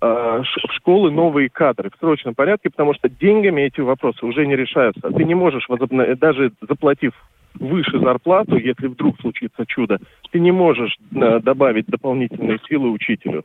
в 0.00 0.44
школы 0.72 1.10
новые 1.10 1.48
кадры 1.48 1.90
в 1.90 1.98
срочном 1.98 2.34
порядке, 2.34 2.70
потому 2.70 2.94
что 2.94 3.08
деньгами 3.08 3.62
эти 3.62 3.80
вопросы 3.80 4.24
уже 4.26 4.46
не 4.46 4.56
решаются. 4.56 5.10
Ты 5.10 5.24
не 5.24 5.34
можешь, 5.34 5.68
возобновить, 5.68 6.18
даже 6.18 6.52
заплатив 6.60 7.12
выше 7.60 7.98
зарплату, 7.98 8.56
если 8.56 8.86
вдруг 8.86 9.20
случится 9.20 9.64
чудо, 9.66 9.98
ты 10.30 10.40
не 10.40 10.52
можешь 10.52 10.96
э, 11.14 11.40
добавить 11.40 11.86
дополнительные 11.86 12.58
силы 12.68 12.90
учителю. 12.90 13.44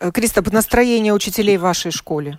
Э, 0.00 0.10
Кристоп, 0.12 0.52
настроение 0.52 1.12
учителей 1.12 1.58
в 1.58 1.62
вашей 1.62 1.90
школе? 1.90 2.38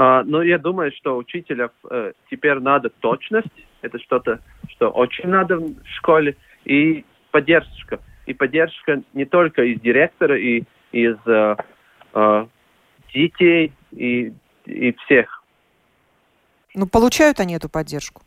А, 0.00 0.22
ну, 0.22 0.42
я 0.42 0.58
думаю, 0.58 0.92
что 0.92 1.16
учителям 1.16 1.70
э, 1.90 2.12
теперь 2.30 2.60
надо 2.60 2.88
точность. 2.88 3.48
Это 3.82 3.98
что-то, 3.98 4.38
что 4.68 4.90
очень 4.90 5.28
надо 5.28 5.56
в 5.56 5.74
школе. 5.96 6.36
И 6.64 7.04
поддержка. 7.32 7.98
И 8.24 8.32
поддержка 8.32 9.02
не 9.12 9.24
только 9.24 9.64
из 9.64 9.80
директора, 9.80 10.38
и 10.38 10.62
из 10.92 11.16
э, 11.26 11.56
э, 12.14 12.46
детей, 13.12 13.72
и, 13.90 14.32
и 14.66 14.92
всех. 15.04 15.42
Ну, 16.76 16.86
получают 16.86 17.40
они 17.40 17.56
эту 17.56 17.68
поддержку? 17.68 18.22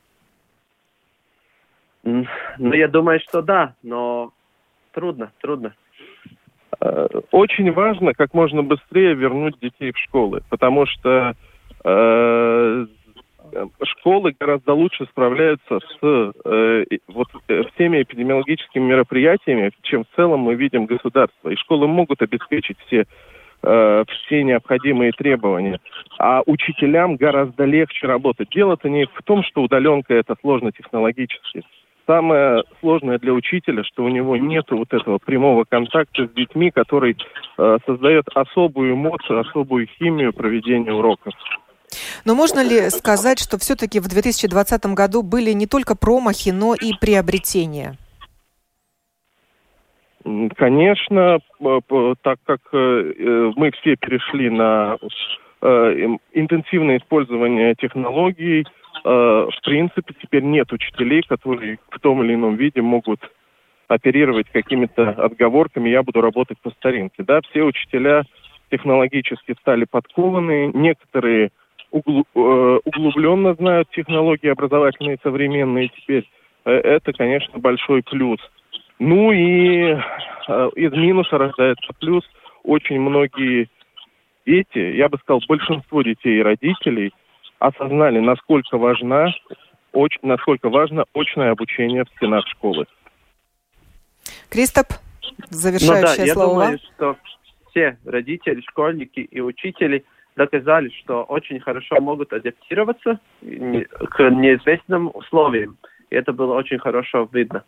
Ну, 2.04 2.26
я 2.58 2.90
думаю, 2.90 3.22
что 3.22 3.42
да, 3.42 3.76
но 3.82 4.34
трудно, 4.92 5.32
трудно. 5.40 5.74
Э, 6.82 7.08
очень 7.32 7.72
важно 7.72 8.14
как 8.14 8.34
можно 8.34 8.62
быстрее 8.62 9.14
вернуть 9.14 9.58
детей 9.62 9.94
в 9.94 9.98
школы, 9.98 10.44
потому 10.50 10.86
что 10.86 11.10
э, 11.10 11.34
школы 13.84 14.34
гораздо 14.40 14.74
лучше 14.74 15.06
справляются 15.06 15.80
с 15.80 15.98
э, 16.04 16.84
вот, 17.08 17.28
э, 17.48 17.64
всеми 17.74 18.02
эпидемиологическими 18.02 18.84
мероприятиями, 18.84 19.72
чем 19.82 20.04
в 20.04 20.16
целом 20.16 20.42
мы 20.42 20.56
видим 20.56 20.86
государство. 20.86 21.50
И 21.50 21.56
школы 21.56 21.88
могут 21.88 22.22
обеспечить 22.22 22.78
все 22.88 23.06
э, 23.64 24.04
все 24.08 24.44
необходимые 24.44 25.12
требования. 25.12 25.80
А 26.20 26.42
учителям 26.46 27.16
гораздо 27.16 27.66
легче 27.66 28.08
работать. 28.08 28.50
Дело-то 28.50 28.90
не 28.90 29.06
в 29.06 29.22
том, 29.24 29.44
что 29.44 29.62
удаленка 29.62 30.14
это 30.14 30.36
сложно 30.42 30.72
технологически. 30.72 31.64
Самое 32.08 32.64
сложное 32.80 33.20
для 33.20 33.32
учителя, 33.32 33.84
что 33.84 34.04
у 34.04 34.10
него 34.10 34.36
нет 34.36 34.66
вот 34.72 34.92
этого 34.92 35.20
прямого 35.20 35.66
контакта 35.66 36.28
с 36.28 36.32
детьми, 36.32 36.72
который 36.72 37.16
э, 37.58 37.78
создает 37.86 38.28
особую 38.34 38.96
эмоцию, 38.96 39.40
особую 39.40 39.88
химию 39.88 40.34
проведения 40.34 40.92
уроков. 40.92 41.34
Но 42.26 42.36
можно 42.36 42.64
ли 42.64 42.90
сказать, 42.90 43.40
что 43.40 43.58
все-таки 43.58 44.00
в 44.00 44.08
2020 44.08 44.86
году 44.88 45.24
были 45.24 45.52
не 45.52 45.68
только 45.68 45.96
промахи, 45.96 46.50
но 46.50 46.76
и 46.76 46.94
приобретения? 47.00 47.98
Конечно, 50.56 51.40
так 52.22 52.38
как 52.46 52.60
э, 52.74 52.78
э, 52.78 53.52
мы 53.56 53.72
все 53.72 53.96
перешли 53.96 54.52
на 54.52 54.98
э, 55.62 55.68
интенсивное 56.34 56.98
использование 56.98 57.76
технологий, 57.76 58.66
в 59.04 59.62
принципе, 59.64 60.14
теперь 60.22 60.44
нет 60.44 60.72
учителей, 60.72 61.24
которые 61.24 61.80
в 61.90 62.00
том 62.02 62.22
или 62.22 62.36
ином 62.36 62.56
виде 62.56 62.84
могут 62.84 63.20
оперировать 63.88 64.48
какими-то 64.52 65.10
отговорками, 65.10 65.90
я 65.90 66.04
буду 66.04 66.22
работать 66.22 66.60
по 66.62 66.70
старинке. 66.70 67.24
Да, 67.24 67.40
все 67.50 67.64
учителя 67.64 68.24
технологически 68.70 69.56
стали 69.60 69.86
подкованы, 69.90 70.72
некоторые 70.74 71.52
углубленно 71.92 73.54
знают 73.56 73.90
технологии 73.92 74.50
образовательные 74.50 75.18
современные 75.22 75.90
теперь. 75.90 76.30
Э, 76.66 76.72
это, 76.72 77.14
конечно, 77.14 77.60
большой 77.60 78.02
плюс. 78.04 78.40
Ну 79.00 79.32
и 79.32 79.96
э, 80.48 80.70
из 80.76 80.92
минуса 80.94 81.38
рождается 81.38 81.94
плюс. 82.00 82.24
Очень 82.64 83.00
многие 83.02 83.70
дети, 84.46 84.96
я 84.96 85.10
бы 85.10 85.18
сказал, 85.20 85.42
большинство 85.48 86.02
детей 86.02 86.40
и 86.40 86.44
родителей– 86.44 87.12
осознали, 87.62 88.20
насколько 88.20 88.78
важна, 88.78 89.28
оч, 89.94 90.18
насколько 90.24 90.70
важно 90.70 91.06
очное 91.14 91.52
обучение 91.52 92.04
в 92.04 92.10
стенах 92.18 92.46
школы. 92.48 92.88
Кристоп, 94.50 94.88
завершающее 95.50 96.26
ну, 96.26 96.28
да, 96.28 96.34
слово. 96.34 96.62
Я 96.62 96.66
думаю, 96.66 96.80
что 96.80 97.18
все 97.70 97.98
родители, 98.04 98.62
школьники 98.62 99.20
и 99.20 99.40
учители 99.40 100.04
доказали, 100.36 100.90
что 101.02 101.24
очень 101.24 101.60
хорошо 101.60 102.00
могут 102.00 102.34
адаптироваться 102.34 103.20
к 103.42 104.30
неизвестным 104.30 105.12
условиям. 105.14 105.78
И 106.10 106.16
это 106.16 106.34
было 106.34 106.56
очень 106.56 106.80
хорошо 106.80 107.30
видно. 107.32 107.64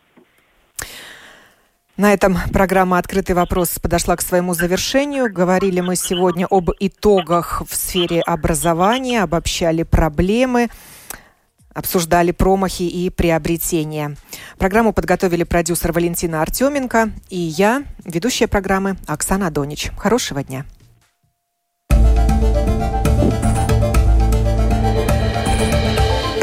На 1.96 2.12
этом 2.12 2.36
программа 2.52 2.98
«Открытый 2.98 3.36
вопрос» 3.36 3.78
подошла 3.78 4.16
к 4.16 4.20
своему 4.20 4.52
завершению. 4.52 5.32
Говорили 5.32 5.80
мы 5.80 5.94
сегодня 5.94 6.46
об 6.50 6.70
итогах 6.80 7.62
в 7.64 7.72
сфере 7.72 8.20
образования, 8.20 9.22
обобщали 9.22 9.84
проблемы, 9.84 10.70
обсуждали 11.72 12.32
промахи 12.32 12.82
и 12.82 13.10
приобретения. 13.10 14.16
Программу 14.58 14.92
подготовили 14.92 15.44
продюсер 15.44 15.92
Валентина 15.92 16.42
Артеменко 16.42 17.10
и 17.30 17.38
я, 17.38 17.84
ведущая 18.04 18.48
программы 18.48 18.96
Оксана 19.06 19.52
Донич. 19.52 19.90
Хорошего 19.96 20.42
дня. 20.42 20.64